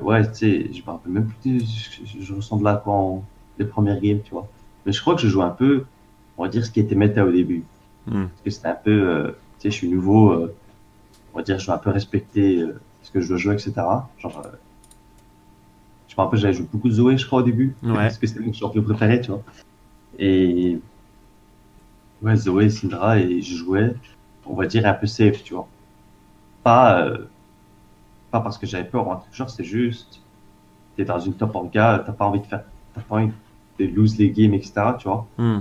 [0.00, 3.24] ouais, tu sais, je me rappelle même plus, je, je ressemblais à quoi en
[3.58, 4.48] les premières games, tu vois.
[4.86, 5.84] Mais je crois que je joue un peu,
[6.36, 7.64] on va dire, ce qui était méta au début.
[8.06, 8.26] Hmm.
[8.26, 10.54] Parce que c'était un peu, euh, tu sais, je suis nouveau, euh,
[11.34, 13.72] on va dire, je dois un peu respecter euh, ce que je dois jouer, etc.
[14.18, 14.50] Genre, euh,
[16.08, 17.74] je me rappelle, j'avais joué beaucoup de Zoé, je crois, au début.
[17.82, 17.94] Ouais.
[17.94, 19.42] Parce que c'était mon champion préféré, tu vois.
[20.18, 20.80] Et
[22.22, 23.94] ouais, Zoé, Syndra, et je jouais,
[24.46, 25.68] on va dire, un peu safe, tu vois.
[26.62, 27.18] Pas, euh,
[28.30, 30.20] pas parce que j'avais peur ou un truc genre, c'est juste,
[30.96, 32.64] t'es dans une top orga, t'as pas envie de faire,
[32.94, 33.32] t'as pas envie
[33.78, 35.26] de lose les games, etc., tu vois.
[35.38, 35.60] Hmm.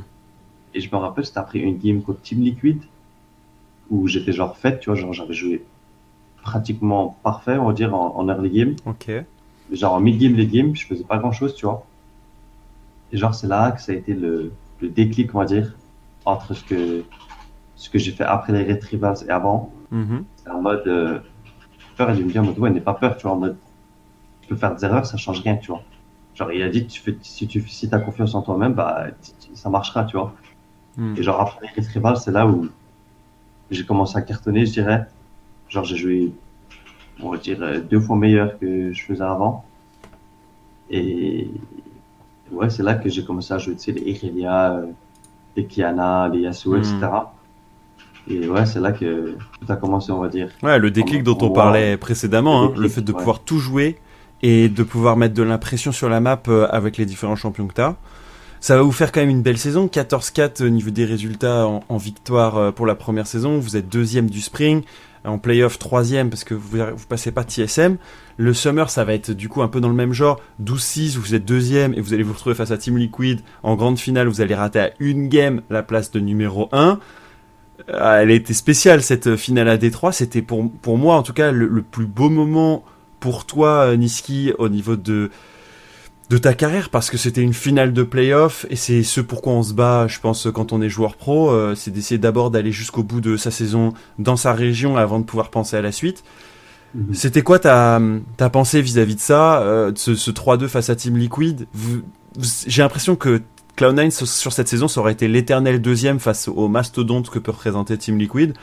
[0.73, 2.81] et je me rappelle, c'était après une game contre Team Liquid,
[3.89, 5.63] où j'étais genre fait, tu vois, genre j'avais joué
[6.41, 8.75] pratiquement parfait, on va dire, en, en early game.
[8.85, 9.11] Ok.
[9.71, 11.85] Genre en mid game, les games, je faisais pas grand chose, tu vois.
[13.11, 14.51] Et genre, c'est là que ça a été le,
[14.81, 15.75] le déclic, on va dire,
[16.25, 17.03] entre ce que,
[17.75, 19.71] ce que j'ai fait après les Retrievals et avant.
[19.91, 20.23] Mhm.
[20.37, 21.19] C'est en mode, euh,
[21.97, 23.57] peur, il me dit en mode, ouais, n'aie pas peur, tu vois, en mode,
[24.41, 25.83] tu peux faire des erreurs, ça change rien, tu vois.
[26.35, 29.07] Genre, il a dit, tu fais, si tu, si t'as confiance en toi-même, bah,
[29.53, 30.33] ça marchera, tu vois.
[30.97, 31.15] Mhm.
[31.17, 32.69] Et genre, après les Retrievals, c'est là où
[33.71, 35.07] j'ai commencé à cartonner, je dirais.
[35.69, 36.31] Genre, j'ai joué,
[37.21, 39.65] on va dire, euh, deux fois meilleur que je faisais avant.
[40.89, 41.49] Et
[42.51, 44.85] ouais, c'est là que j'ai commencé à jouer, tu sais, les Irelia, euh,
[45.55, 47.07] les Kiana, les Yasuo, etc.
[48.29, 50.49] Et ouais, c'est là que tout a commencé, on va dire.
[50.63, 53.17] Ouais, le déclic dont on parlait précédemment, Le hein, le fait de ouais.
[53.17, 53.97] pouvoir tout jouer
[54.41, 57.73] et de pouvoir mettre de l'impression sur la map euh, avec les différents champions que
[57.73, 57.95] tu as.
[58.59, 61.83] Ça va vous faire quand même une belle saison, 14-4 au niveau des résultats en,
[61.87, 63.59] en victoire euh, pour la première saison.
[63.59, 64.81] Vous êtes deuxième du spring,
[65.23, 67.97] en playoff troisième parce que vous, vous passez pas TSM.
[68.37, 71.35] Le summer, ça va être du coup un peu dans le même genre, 12-6, vous
[71.35, 73.41] êtes deuxième et vous allez vous retrouver face à Team Liquid.
[73.63, 76.99] En grande finale, vous allez rater à une game la place de numéro 1.
[77.89, 80.11] Euh, Elle a été spéciale cette finale à Détroit.
[80.11, 82.83] C'était pour, pour moi en tout cas le, le plus beau moment
[83.19, 85.31] pour toi, euh, Niski, au niveau de,
[86.29, 89.63] de ta carrière parce que c'était une finale de playoff et c'est ce pourquoi on
[89.63, 91.49] se bat, je pense, quand on est joueur pro.
[91.49, 95.25] euh, c'est d'essayer d'abord d'aller jusqu'au bout de sa saison dans sa région avant de
[95.25, 96.23] pouvoir penser à la suite.
[96.93, 97.13] Mhm.
[97.13, 97.99] C'était quoi ta,
[98.37, 101.67] ta pensée vis-à-vis de ça, euh, de ce, ce 3-2 face à Team Liquid?
[102.67, 103.41] J'ai l'impression que
[103.77, 107.97] Cloud9 sur- cette saison, ça aurait été l'éternel deuxième face au mastodonte que peut représenter
[107.97, 108.53] Team Liquid.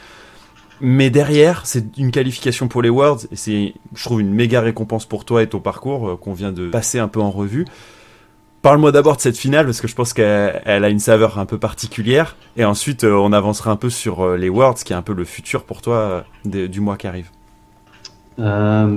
[0.81, 5.07] Mais derrière, c'est une qualification pour les Worlds et c'est, je trouve, une méga récompense
[5.07, 7.65] pour toi et ton parcours euh, qu'on vient de passer un peu en revue.
[8.61, 11.47] Parle-moi d'abord de cette finale parce que je pense qu'elle elle a une saveur un
[11.47, 14.97] peu particulière et ensuite euh, on avancera un peu sur euh, les Worlds qui est
[14.97, 17.31] un peu le futur pour toi du mois qui arrive.
[18.39, 18.89] Bah,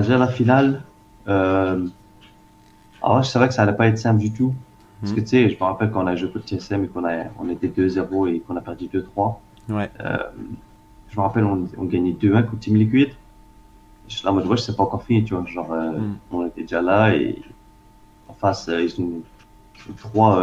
[0.00, 0.82] déjà la finale,
[1.26, 4.54] alors c'est vrai que ça allait pas être simple du tout.
[5.00, 7.04] Parce que tu sais, je me rappelle quand on a joué contre TSM et qu'on
[7.04, 9.40] a, on était 2-0 et qu'on a perdu 2-3.
[9.68, 9.90] Ouais.
[10.00, 10.18] Euh,
[11.10, 13.10] je me rappelle, on, on gagnait 2-1 contre Team Liquid.
[14.08, 15.44] Je suis là en mode, ouais, c'est pas encore fini, tu vois.
[15.46, 16.16] Genre, euh, Mhm.
[16.32, 17.40] on était déjà là et
[18.28, 19.22] en face, euh, ils ont
[19.98, 20.42] trois,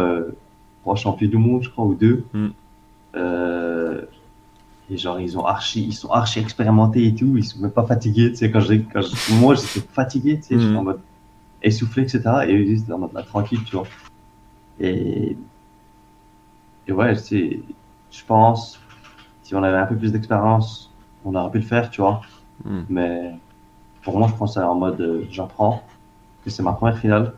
[0.82, 2.24] trois champions du monde, je crois, ou deux.
[3.16, 4.02] Euh,
[4.90, 7.84] et genre, ils ont archi, ils sont archi expérimentés et tout, ils sont même pas
[7.84, 10.76] fatigués, tu sais, quand je, quand je- moi, j'étais fatigué, tu sais, j'étais Mhm.
[10.78, 11.00] en mode
[11.62, 12.22] essoufflé, etc.
[12.46, 13.86] Et eux, ils étaient en mode, là, tranquille, tu vois.
[14.80, 15.36] Et,
[16.86, 17.60] et ouais, sais,
[18.10, 18.80] je pense,
[19.42, 20.92] si on avait un peu plus d'expérience,
[21.24, 22.20] on aurait pu le faire, tu vois.
[22.64, 22.86] Mhm.
[22.88, 23.34] Mais
[24.02, 25.82] pour moi, je pense en mode, euh, j'apprends,
[26.44, 27.32] que c'est ma première finale.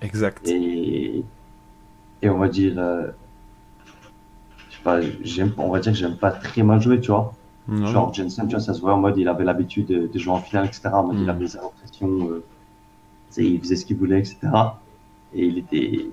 [0.00, 0.46] Exact.
[0.48, 1.24] Et,
[2.22, 3.08] et on va dire, euh,
[4.70, 7.34] je sais pas, j'aime, on va dire que j'aime pas très mal jouer, tu vois.
[7.70, 10.32] Genre Jensen, tu vois, ça se voit en mode, il avait l'habitude de, de jouer
[10.34, 10.88] en finale, etc.
[10.92, 11.22] En mode, Mm.
[11.22, 12.44] il avait zéro pression, euh,
[13.36, 14.38] il faisait ce qu'il voulait, etc.
[15.32, 16.06] Et il était,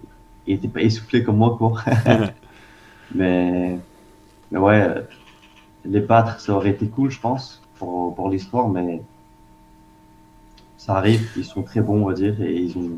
[0.50, 1.74] il était pas essoufflé comme moi, quoi.
[3.16, 3.78] mais,
[4.52, 4.88] mais ouais,
[5.86, 9.02] les battre, ça aurait été cool, je pense, pour, pour l'histoire, mais
[10.78, 12.98] ça arrive, ils sont très bons, on va dire, et ils ont,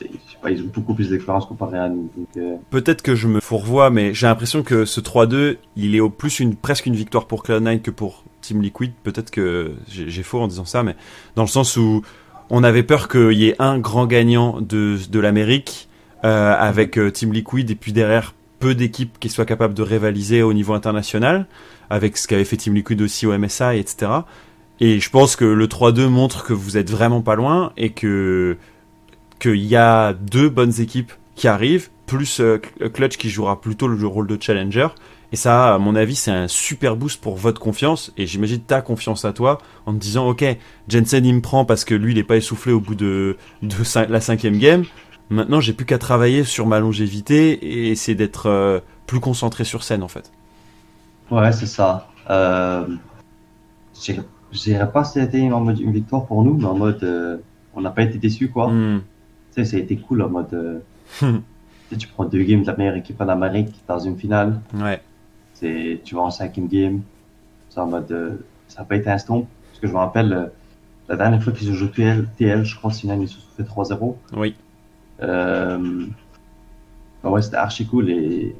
[0.00, 2.10] je sais pas, ils ont beaucoup plus d'expérience comparé à nous.
[2.36, 6.10] Euh, Peut-être que je me fourvoie, mais j'ai l'impression que ce 3-2, il est au
[6.10, 8.92] plus une, presque une victoire pour Cloud9 que pour Team Liquid.
[9.04, 10.96] Peut-être que j'ai j'ai faux en disant ça, mais
[11.36, 12.02] dans le sens où
[12.48, 15.89] on avait peur qu'il y ait un grand gagnant de, de l'Amérique
[16.24, 20.42] euh, avec euh, Team Liquid et puis derrière peu d'équipes qui soient capables de rivaliser
[20.42, 21.46] au niveau international
[21.88, 24.12] avec ce qu'avait fait Team Liquid aussi au MSI, etc.
[24.80, 28.56] Et je pense que le 3-2 montre que vous êtes vraiment pas loin et que
[29.38, 32.58] qu'il y a deux bonnes équipes qui arrivent, plus euh,
[32.92, 34.88] Clutch qui jouera plutôt le rôle de challenger.
[35.32, 38.12] Et ça, à mon avis, c'est un super boost pour votre confiance.
[38.16, 40.44] Et j'imagine ta confiance à toi en te disant, ok,
[40.88, 43.74] Jensen il me prend parce que lui il est pas essoufflé au bout de, de
[44.10, 44.84] la cinquième game.
[45.30, 49.82] Maintenant, j'ai plus qu'à travailler sur ma longévité et essayer d'être euh, plus concentré sur
[49.84, 50.30] scène en fait.
[51.30, 52.08] Ouais, c'est ça.
[52.28, 52.86] Euh,
[53.94, 54.12] je
[54.58, 57.36] dirais- pas si c'était en mode une victoire pour nous, mais en mode euh,
[57.74, 58.68] on n'a pas été déçus quoi.
[58.68, 59.02] Hmm.
[59.54, 60.78] Tu sais, ça a été cool en mode euh,
[61.22, 61.40] Hmm.
[61.98, 65.00] tu prends deux games de la meilleure équipe en Amérique dans une finale, Ouais.
[65.54, 67.02] c'est tu vas en cinquième game,
[67.68, 69.46] c'est en mode ça n'a pas été un stomp.
[69.70, 70.50] Parce que je me rappelle
[71.08, 73.62] la dernière fois qu'ils ont joué TL, TL je crois finale ils se sont fait
[73.64, 74.16] 3-0.
[74.36, 74.54] Oui.
[75.22, 76.06] Euh,
[77.22, 78.54] bah ouais, c'était archi cool et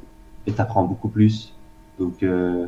[0.55, 1.53] t'apprends beaucoup plus.
[1.99, 2.67] Donc euh,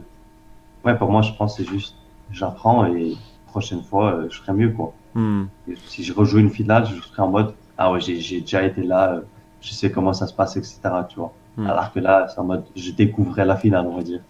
[0.86, 1.96] ouais, pour moi je pense que c'est juste
[2.32, 3.16] j'apprends et
[3.48, 4.94] prochaine fois euh, je ferai mieux quoi.
[5.16, 5.46] Hmm.
[5.86, 8.84] Si je rejoue une finale, je serai en mode ah ouais j'ai j'ai déjà été
[8.84, 9.22] là,
[9.62, 10.80] je sais comment ça se passe etc.
[11.10, 11.34] Tu vois.
[11.58, 11.68] Hmm.
[11.68, 14.22] Alors que là, c'est en mode, je découvrais la finale, on va dire.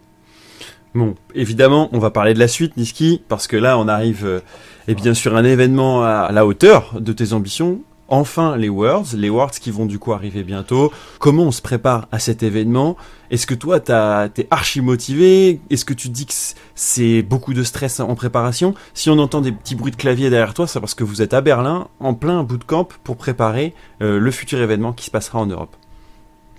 [0.93, 4.41] Bon, évidemment, on va parler de la suite, Niski, parce que là, on arrive, euh,
[4.87, 7.81] eh bien, sur un événement à la hauteur de tes ambitions.
[8.15, 10.93] Enfin, les Worlds, les Worlds qui vont du coup arriver bientôt.
[11.17, 12.95] Comment on se prépare à cet événement?
[13.31, 15.59] Est-ce que toi, t'es archi motivé?
[15.71, 16.33] Est-ce que tu dis que
[16.75, 18.75] c'est beaucoup de stress en préparation?
[18.93, 21.33] Si on entend des petits bruits de clavier derrière toi, c'est parce que vous êtes
[21.33, 25.47] à Berlin, en plein bootcamp, pour préparer euh, le futur événement qui se passera en
[25.47, 25.75] Europe.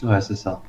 [0.02, 0.60] Ouais, c'est ça.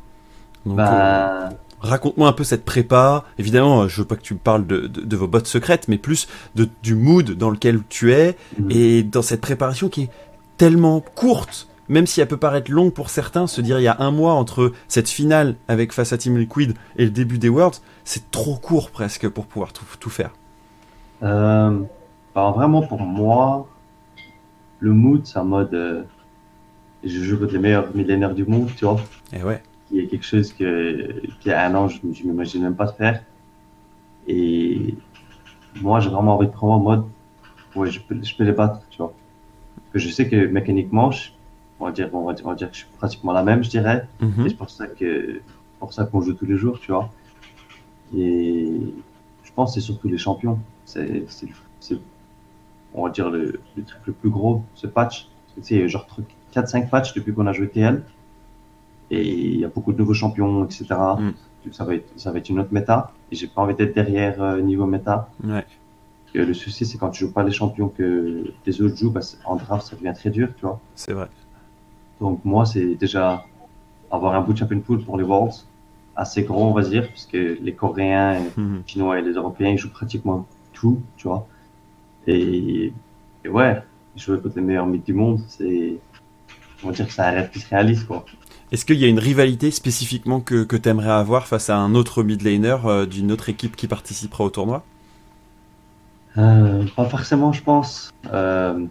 [0.67, 1.49] Donc, euh, Bah,
[1.81, 3.25] Raconte-moi un peu cette prépa.
[3.39, 5.97] Évidemment, je veux pas que tu me parles de, de, de vos bottes secrètes, mais
[5.97, 8.71] plus de, du mood dans lequel tu es Mhm.
[8.71, 10.09] et dans cette préparation qui est
[10.57, 13.97] tellement courte, même si elle peut paraître longue pour certains, se dire il y a
[13.99, 17.81] un mois entre cette finale avec face à Team Liquid et le début des Worlds,
[18.03, 20.31] c'est trop court presque pour pouvoir tout, tout faire.
[21.23, 21.79] Euh,
[22.33, 23.67] vraiment, pour moi,
[24.79, 25.73] le mood, c'est en mode.
[25.73, 26.03] euh,
[27.03, 28.99] je joue contre les meilleurs millénaires du monde, tu vois.
[29.31, 29.61] Et ouais.
[29.87, 32.87] Qui est quelque chose que, qu'il y a un an, je, je m'imagine même pas
[32.87, 33.21] de faire.
[34.27, 34.95] Et
[35.81, 37.05] moi, j'ai vraiment envie de prendre en mode.
[37.75, 39.13] Ouais, je peux, je peux les battre, tu vois.
[39.95, 41.29] Que je sais que mécaniquement, je-
[41.79, 43.63] on, va dire, on, va dire, on va dire que je suis pratiquement la même,
[43.63, 44.05] je dirais.
[44.45, 45.39] Et c'est pour ça que
[45.79, 47.09] pour ça qu'on joue tous les jours, tu vois.
[48.15, 48.67] Et
[49.43, 50.59] je pense que c'est surtout les champions.
[50.85, 51.47] C'est, c'est,
[51.79, 51.97] c'est,
[52.93, 55.29] on va dire le, le truc le plus gros, ce patch.
[55.57, 56.05] A genre
[56.53, 58.03] 4-5 patchs depuis qu'on a joué TL.
[59.11, 59.23] Et
[59.53, 60.85] il y a beaucoup de nouveaux champions, etc.
[60.89, 61.31] Mm.
[61.71, 63.13] Ça va être, ça va être une autre méta.
[63.31, 65.29] Et j'ai pas envie d'être derrière euh, niveau méta.
[65.43, 65.65] Ouais.
[66.43, 69.55] Le souci, c'est quand tu joues pas les champions que les autres jouent, bah, en
[69.55, 70.79] draft, ça devient très dur, tu vois.
[70.95, 71.27] C'est vrai.
[72.19, 73.45] Donc moi, c'est déjà
[74.11, 75.65] avoir un bout de champion pool pour les Worlds,
[76.15, 78.77] assez gros, on va dire, parce que les Coréens, Mhm.
[78.77, 81.47] les Chinois et les Européens, ils jouent pratiquement tout, tu vois.
[82.27, 82.93] Et,
[83.43, 83.81] et ouais,
[84.15, 85.97] jouer contre les meilleurs mythes du monde, c'est,
[86.83, 88.25] on va dire que c'est un rêve qui se réalise, quoi.
[88.71, 91.93] Est-ce qu'il y a une rivalité spécifiquement que, que tu aimerais avoir face à un
[91.95, 94.83] autre mid laner euh, d'une autre équipe qui participera au tournoi?
[96.37, 98.11] Euh, pas forcément, je pense.
[98.31, 98.85] Euh,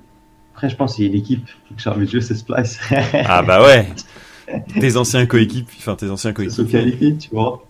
[0.55, 2.79] après, je pense qu'il y a une équipe j'ai envie de jouer, c'est Splice.
[3.27, 3.89] Ah bah ouais
[4.81, 6.67] Tes anciens coéquipiers, enfin tes anciens se coéquipiers.
[6.67, 7.65] qualifie, tu vois.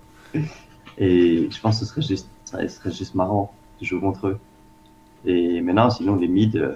[0.98, 4.38] Et je pense que ce serait juste, ça serait juste marrant de jouer contre eux.
[5.24, 6.74] Et maintenant, sinon, les mids, euh,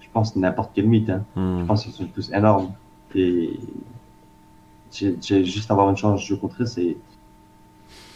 [0.00, 1.24] je pense n'importe quel mid, hein.
[1.36, 1.60] Hmm.
[1.60, 2.72] Je pense qu'ils sont tous énormes.
[3.14, 3.58] Et
[4.90, 6.96] j'ai juste avoir une chance de jouer contre eux, c'est,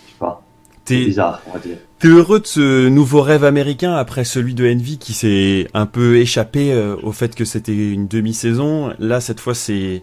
[0.07, 1.77] je sais pas, c'est T'es bizarre, on va dire.
[1.99, 6.17] t'es heureux de ce nouveau rêve américain après celui de Envy qui s'est un peu
[6.19, 8.93] échappé euh, au fait que c'était une demi-saison.
[8.99, 10.03] Là, cette fois, c'est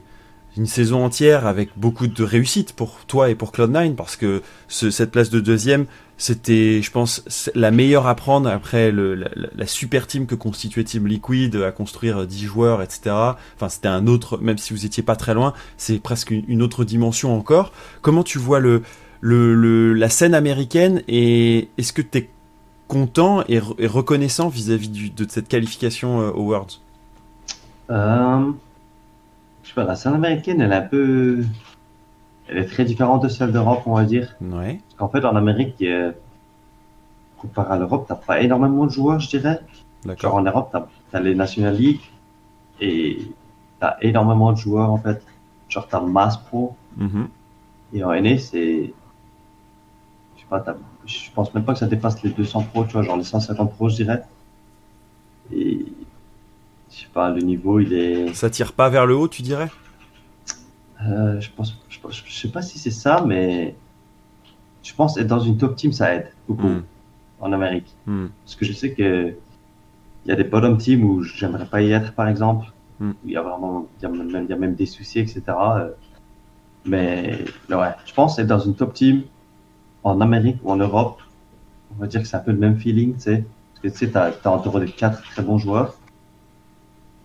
[0.58, 4.90] une saison entière avec beaucoup de réussite pour toi et pour Cloud9 parce que ce-
[4.90, 5.86] cette place de deuxième,
[6.18, 7.24] c'était, je pense,
[7.56, 11.74] la meilleure à prendre après le, la, la- super team que constituait Team Liquid à
[11.74, 13.02] construire 10 joueurs, etc.
[13.58, 16.86] Enfin, c'était un autre, même si vous étiez pas très loin, c'est presque une autre
[16.86, 17.74] dimension encore.
[18.02, 18.82] Comment tu vois le,
[19.28, 22.30] le, le- la scène américaine et est-ce que tu es
[22.88, 26.80] content et, re- et reconnaissant vis-à-vis de cette qualification euh, aux Worlds
[27.90, 28.52] Euh,
[29.64, 31.44] je sais pas, la scène américaine, elle est un peu,
[32.48, 34.36] elle est très différente de celle d'Europe, on va dire.
[34.42, 34.80] Ouais.
[34.90, 36.12] Parce qu'en fait, en Amérique, euh,
[37.40, 39.60] comparé à l'Europe, t'as pas énormément de joueurs, je dirais.
[40.20, 40.86] Genre en Europe, t'as
[41.18, 42.02] as les National League
[42.80, 43.20] et
[43.80, 45.20] t'as énormément de joueurs en fait.
[45.68, 47.28] Genre t'as Mass Pro Mhm.
[47.94, 48.94] et en NA c'est,
[50.46, 53.02] sais pas, t'as- je pense même pas que ça dépasse les 200 pros, tu vois,
[53.04, 54.24] genre les 150 pros, je dirais.
[55.54, 55.86] Et
[56.92, 59.70] je sais pas, le niveau il est, Ça tire pas vers le haut, tu dirais?
[61.06, 63.76] Euh, je pense, je, je sais pas si c'est ça, mais
[64.84, 66.84] je pense être dans une top team ça aide beaucoup Hmm.
[67.42, 67.94] en Amérique.
[68.06, 68.28] Hmm.
[68.44, 69.36] Parce que je sais que
[70.26, 72.66] il y a des bottom teams où j'aimerais pas y être, par exemple.
[73.00, 73.10] Mm.
[73.12, 75.20] Où il y a vraiment, il y a même, il y a même des soucis,
[75.20, 75.42] etc.
[75.50, 75.90] euh.
[76.86, 79.22] Mais ouais, je pense être dans une top team
[80.06, 81.22] en Amérique ou en Europe.
[81.98, 83.44] On va dire que c'est un peu le même feeling, tu sais.
[83.74, 85.96] Parce que tu sais, t'as, t'as entouré de quatre très bons joueurs.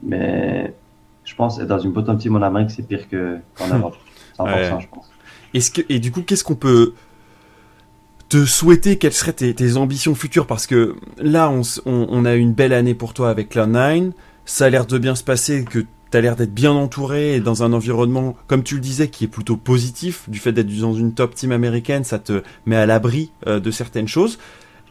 [0.03, 0.75] Mais
[1.25, 3.97] je pense être dans une bottom team en Amérique, c'est pire que, qu'en Europe.
[4.39, 4.81] 100%, Ouais.
[4.81, 5.11] je pense.
[5.73, 6.95] Que et du coup, qu'est-ce qu'on peut
[8.29, 8.97] te souhaiter?
[8.97, 10.47] Quelles seraient tes, tes ambitions futures?
[10.47, 14.13] Parce que là, on, on, on a une belle année pour toi avec Cloud9.
[14.47, 17.41] Ça a l'air de bien se passer, que tu as l'air d'être bien entouré et
[17.41, 20.29] dans un environnement, comme tu le disais, qui est plutôt positif.
[20.29, 23.71] Du fait d'être dans une top team américaine, ça te met à l'abri euh, de
[23.71, 24.39] certaines choses.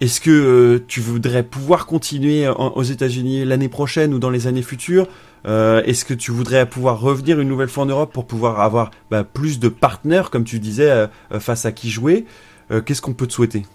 [0.01, 4.61] Est-ce que euh, tu voudrais pouvoir continuer aux États-Unis l'année prochaine ou dans les années
[4.61, 5.07] futures?
[5.45, 8.91] Euh, Est-ce que tu voudrais pouvoir revenir une nouvelle fois en Europe pour pouvoir avoir
[9.11, 11.07] bah, plus de partenaires, comme tu disais,
[11.39, 12.25] face à qui jouer?
[12.85, 13.65] Qu'est-ce qu'on peut te souhaiter?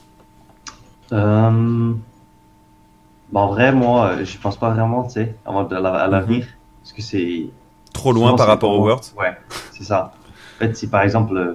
[3.34, 6.46] Bon, en vrai, moi, euh, j'y pense pas vraiment, tu à l'avenir.
[6.84, 7.46] Parce que c'est.
[7.94, 9.34] Trop loin par rapport aux Worlds Ouais,
[9.72, 10.12] c'est ça.
[10.56, 11.54] En fait, si par exemple, euh,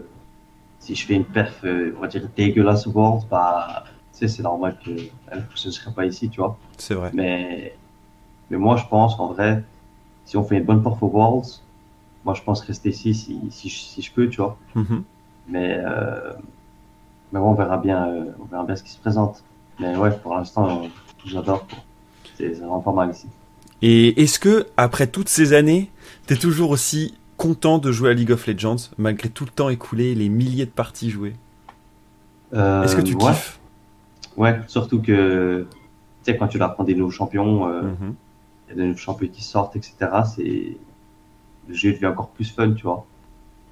[0.80, 4.28] si je fais une perf, euh, on va dire dégueulasse au World, bah, tu sais,
[4.28, 4.90] c'est normal que
[5.30, 6.58] elle ne serait pas ici, tu vois.
[6.78, 7.12] C'est vrai.
[7.14, 7.76] Mais,
[8.50, 9.64] mais moi, je pense qu'en vrai,
[10.26, 11.62] si on fait une bonne perf au Worlds,
[12.26, 14.58] moi, je pense rester ici si, si, je- si je peux, tu vois.
[14.76, 15.04] Mhm.
[15.48, 16.34] Mais, euh,
[17.32, 19.44] mais bon, on verra bien, euh, on verra bien ce qui se présente.
[19.80, 20.88] Mais ouais, pour l'instant, euh,
[21.26, 21.66] j'adore.
[22.36, 23.28] C'est vraiment pas mal ici.
[23.82, 25.90] Et est-ce que, après toutes ces années,
[26.28, 30.16] t'es toujours aussi content de jouer à League of Legends, malgré tout le temps écoulé,
[30.16, 31.36] les milliers de parties jouées?
[32.54, 33.60] Euh, Est-ce que tu ouais, kiffes?
[34.38, 35.68] Ouais, surtout que,
[36.24, 38.16] tu sais, quand tu dois prendre des nouveaux champions, euh, Mhm.
[38.68, 40.26] il y a des nouveaux champions qui sortent, etc.
[40.26, 40.78] C'est,
[41.68, 43.08] le jeu devient encore plus fun, tu vois.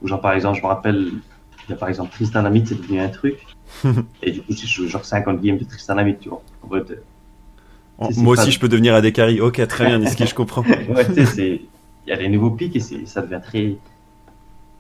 [0.01, 1.22] Ou genre, par exemple, je me rappelle,
[1.68, 3.49] il y a par exemple Tristan Amit, c'est devenu un truc.
[4.22, 6.43] et du coup, j'ai joué genre 50 games de Tristan Amit, tu vois.
[6.64, 9.41] En euh, En- C'est- c'est Moi pas- aussi, je peux devenir Adekari.
[9.41, 10.62] Ok, très bien, Niski, je comprends.
[10.89, 11.62] ouais, tu sais, c'est,
[12.06, 13.76] il y a des nouveaux pics et c'est, ça devient très,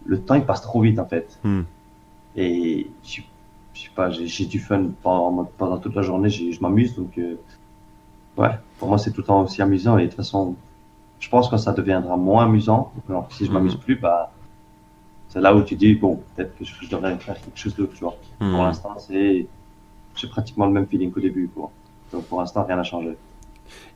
[0.05, 1.39] le temps il passe trop vite, en fait.
[1.43, 1.63] Hmm.
[2.35, 3.21] Et je
[3.73, 7.35] sais pas, j'ai du fun pendant, pendant toute la journée, je m'amuse, donc euh,
[8.37, 10.55] ouais, pour moi c'est tout le temps aussi amusant et de toute façon,
[11.19, 12.93] je pense que ça deviendra moins amusant.
[13.09, 13.79] Alors, si je m'amuse Mhm.
[13.81, 14.31] plus, bah
[15.29, 18.03] c'est là où tu dis bon, peut-être que je, devrais faire quelque chose d'autre, tu
[18.03, 18.15] vois.
[18.37, 18.57] Pour Hmm.
[18.57, 19.47] l'instant, c'est
[20.15, 21.71] j'ai pratiquement le même feeling qu'au début, quoi.
[22.13, 23.17] Donc pour l'instant, rien n'a changé.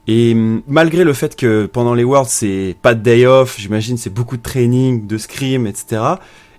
[0.06, 3.96] Et hum, malgré le fait que pendant les Worlds, c'est pas de day off, j'imagine
[3.96, 6.02] c'est beaucoup de training, de scrim, etc.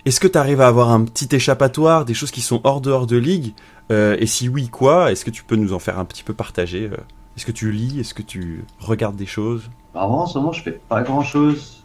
[0.04, 3.06] Est-ce que tu arrives à avoir un petit échappatoire, des choses qui sont hors dehors
[3.06, 3.54] de ligue
[3.90, 5.12] Euh, Et si oui, quoi?
[5.12, 6.96] Est-ce que tu peux nous en faire un petit peu partager euh?
[7.36, 8.00] Est-ce que tu lis?
[8.00, 9.68] Est-ce que tu regardes des choses?
[9.94, 11.84] Avant, en ce moment, je fais pas grand chose.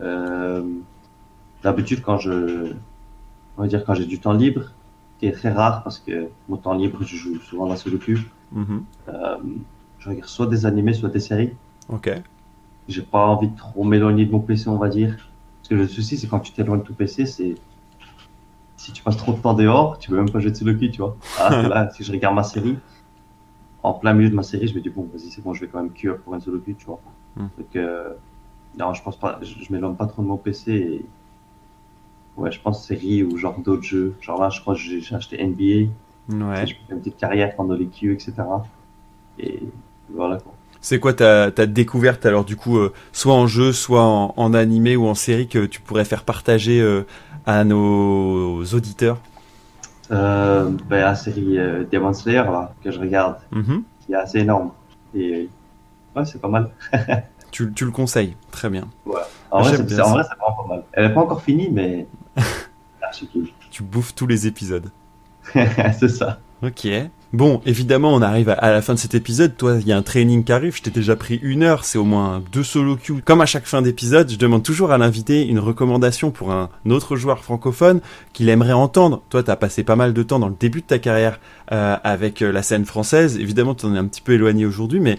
[0.00, 0.62] Euh,
[1.62, 2.72] D'habitude, quand je,
[3.56, 4.62] on va dire quand j'ai du temps libre,
[5.18, 7.98] qui est très rare parce que mon temps libre, je joue souvent à la solo
[8.56, 9.36] Euh,
[9.98, 11.52] je regarde soit des animés, soit des séries.
[11.88, 12.10] Ok.
[12.88, 15.16] J'ai pas envie de trop m'éloigner de mon PC, on va dire.
[15.60, 17.54] Parce que le souci, c'est quand tu t'éloignes de ton PC, c'est
[18.76, 20.90] si tu passes trop de temps dehors, tu peux même pas jouer de solo queue,
[20.90, 21.16] tu vois.
[21.38, 22.78] Alors que là, si je regarde ma série,
[23.82, 25.68] en plein milieu de ma série, je me dis bon, vas-y, c'est bon, je vais
[25.68, 27.00] quand même queue pour une solo queue, tu vois.
[27.36, 27.48] Hmm.
[27.58, 28.14] Donc, euh,
[28.78, 31.06] non, je pense pas, je, je m'éloigne pas trop de mon PC et
[32.38, 34.14] ouais, je pense série ou genre d'autres jeux.
[34.20, 35.90] Genre là, je crois que j'ai acheté NBA.
[36.28, 36.66] Ouais.
[36.66, 38.34] Je fais une petite carrière pendant les queues, etc.
[39.38, 39.62] Et
[40.12, 40.52] voilà quoi.
[40.80, 44.54] C'est quoi ta, ta découverte alors du coup, euh, soit en jeu, soit en, en
[44.54, 47.02] animé ou en série que tu pourrais faire partager euh,
[47.46, 49.18] à nos auditeurs?
[50.10, 53.82] Euh, ben, la série euh, Demon Slayer là, que je regarde, Mhm.
[54.06, 54.70] qui est assez énorme.
[55.14, 55.48] Et
[56.16, 56.70] ouais, c'est pas mal.
[57.50, 58.88] tu, tu le conseilles, très bien.
[59.50, 60.12] En vrai, J'aime c'est bien c'est- en ça.
[60.12, 60.82] vrai, c'est vraiment pas mal.
[60.92, 62.06] Elle est pas encore finie, mais
[63.02, 63.48] archi cool.
[63.70, 64.90] Tu bouffes tous les épisodes.
[65.98, 66.40] c'est ça.
[66.62, 66.88] Ok.
[67.34, 69.54] Bon, évidemment, on arrive à, à la fin de cet épisode.
[69.56, 70.74] Toi, il y a un training qui arrive.
[70.74, 71.84] Je t'ai déjà pris une heure.
[71.84, 73.20] C'est au moins deux solo queues.
[73.22, 77.16] Comme à chaque fin d'épisode, je demande toujours à l'invité une recommandation pour un autre
[77.16, 78.00] joueur francophone
[78.32, 79.22] qu'il aimerait entendre.
[79.28, 81.38] Toi, t'as passé pas mal de temps dans le début de ta carrière
[81.70, 83.36] euh, avec euh, la scène française.
[83.36, 85.18] Évidemment, t'en es un petit peu éloigné aujourd'hui, mais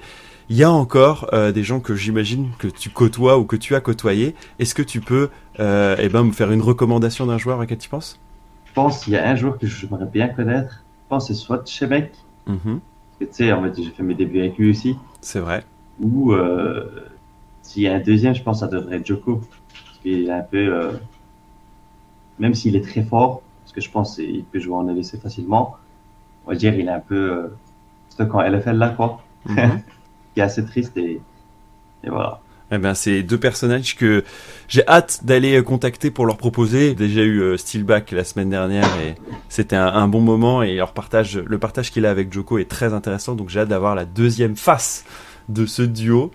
[0.50, 3.76] il y a encore euh, des gens que j'imagine que tu côtoies ou que tu
[3.76, 4.34] as côtoyé.
[4.58, 8.20] Est-ce que tu peux, eh ben, me faire une recommandation d'un joueur auquel tu penses?
[8.82, 10.84] Pense qu'il y a un joueur que j'aimerais bien connaître.
[11.04, 11.64] Je pense que c'est soit
[12.48, 12.80] Mhm.
[12.80, 14.96] parce que tu sais, en fait, j'ai fait mes débuts avec lui aussi.
[15.22, 15.64] C'est vrai.
[16.00, 17.08] Ou euh,
[17.62, 19.42] s'il y a un deuxième, je pense que ça devrait être Joko.
[19.86, 20.58] Parce qu'il est un peu.
[20.74, 20.92] euh,
[22.40, 25.76] même s'il est très fort, parce que je pense qu'il peut jouer en LEC facilement,
[26.46, 27.48] on va dire il est un peu euh,
[28.10, 29.22] stock en LFL là, quoi.
[29.46, 29.82] Mhm.
[30.34, 31.20] Qui est assez triste et,
[32.04, 32.40] et voilà.
[32.72, 34.24] Eh ben, c'est deux personnages que
[34.68, 36.94] j'ai hâte d'aller euh, contacter pour leur proposer.
[36.94, 39.16] Déjà eu euh, Steelback la semaine dernière et
[39.50, 42.94] c'était un, bon moment et leur partage, le partage qu'il a avec Joko est très
[42.94, 43.34] intéressant.
[43.34, 45.04] Donc j'ai hâte d'avoir la deuxième face
[45.50, 46.32] de ce duo.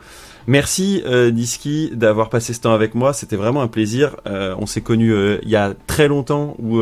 [0.49, 3.13] Merci euh, Niski d'avoir passé ce temps avec moi.
[3.13, 4.17] C'était vraiment un plaisir.
[4.27, 6.81] Euh, on s'est connus il y a très longtemps où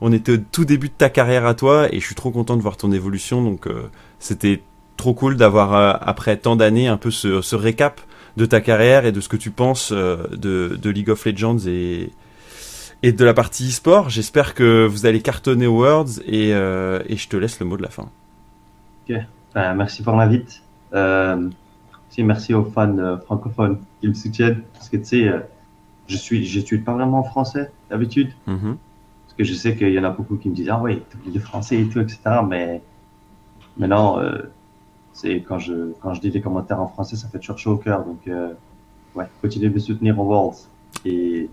[0.00, 2.56] on était au tout début de ta carrière à toi et je suis trop content
[2.56, 3.42] de voir ton évolution.
[3.42, 3.66] Donc
[4.20, 4.62] c'était
[4.96, 8.00] trop cool d'avoir après tant d'années un peu ce récap
[8.36, 11.66] de ta carrière et de ce que tu penses euh, de, de League of Legends
[11.66, 12.10] et,
[13.02, 14.10] et de la partie e-sport.
[14.10, 17.76] J'espère que vous allez cartonner aux Worlds et, euh, et je te laisse le mot
[17.76, 18.08] de la fin.
[19.54, 20.62] Ben, merci pour l'invite.
[20.94, 21.50] Euh,
[22.10, 24.62] aussi, merci aux fans euh, francophones qui me soutiennent.
[24.72, 25.30] Parce que tu sais,
[26.06, 28.30] je suis, j'étudie pas vraiment en français d'habitude.
[28.46, 28.78] Mhm.
[29.32, 31.32] Parce que je sais qu'il y en a beaucoup qui me disent Ah oui, t'oublies
[31.32, 32.20] le français et tout, etc.
[32.46, 32.82] Mais
[33.78, 34.42] maintenant, euh,
[35.12, 37.76] c'est quand je, quand je dis des commentaires en français, ça fait toujours chaud au
[37.76, 38.04] cœur.
[38.04, 38.52] Donc, euh,
[39.14, 40.68] ouais, continuez de me soutenir au Worlds.
[41.04, 41.48] Et,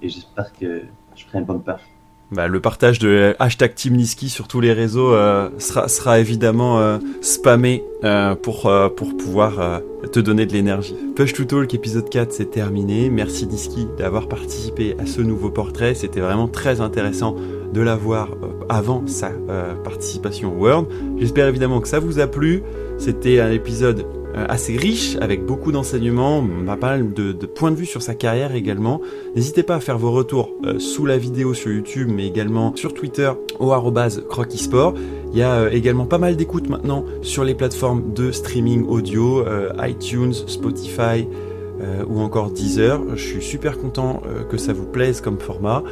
[0.00, 0.82] et j'espère que
[1.14, 1.82] je ferai une bonne perf.
[2.32, 6.80] Bah, le partage de hashtag Team Niski sur tous les réseaux euh, sera, sera évidemment
[6.80, 10.96] euh, spammé euh, pour, euh, pour pouvoir te donner de l'énergie.
[11.14, 13.10] Push to Talk épisode 4 c'est terminé.
[13.10, 15.94] Merci Niski d'avoir participé à ce nouveau portrait.
[15.94, 17.36] C'était vraiment très intéressant
[17.72, 18.30] de l'avoir
[18.70, 19.30] avant sa
[19.84, 20.88] participation au World.
[21.18, 22.62] J'espère évidemment que ça vous a plu.
[23.02, 27.84] C'était un épisode euh, assez riche avec beaucoup d'enseignements, pas mal de, points de vue
[27.84, 29.00] sur sa carrière également.
[29.34, 32.94] N'hésitez pas à faire vos retours euh, sous la vidéo sur YouTube, mais également sur
[32.94, 33.72] Twitter au
[34.28, 34.94] croquisport.
[35.32, 39.44] Il y a euh, également pas mal d'écoutes maintenant sur les plateformes de streaming audio,
[39.84, 41.26] iTunes, Spotify
[42.08, 43.02] ou encore Deezer.
[43.16, 45.82] Je suis super content que ça vous plaise comme format.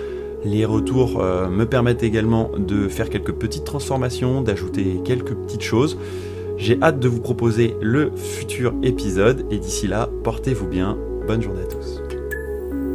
[0.45, 5.99] Les retours me permettent également de faire quelques petites transformations, d'ajouter quelques petites choses.
[6.61, 10.99] J'ai hâte de vous proposer le futur épisode et d'ici là, portez-vous bien.
[11.27, 12.00] Bonne journée à tous.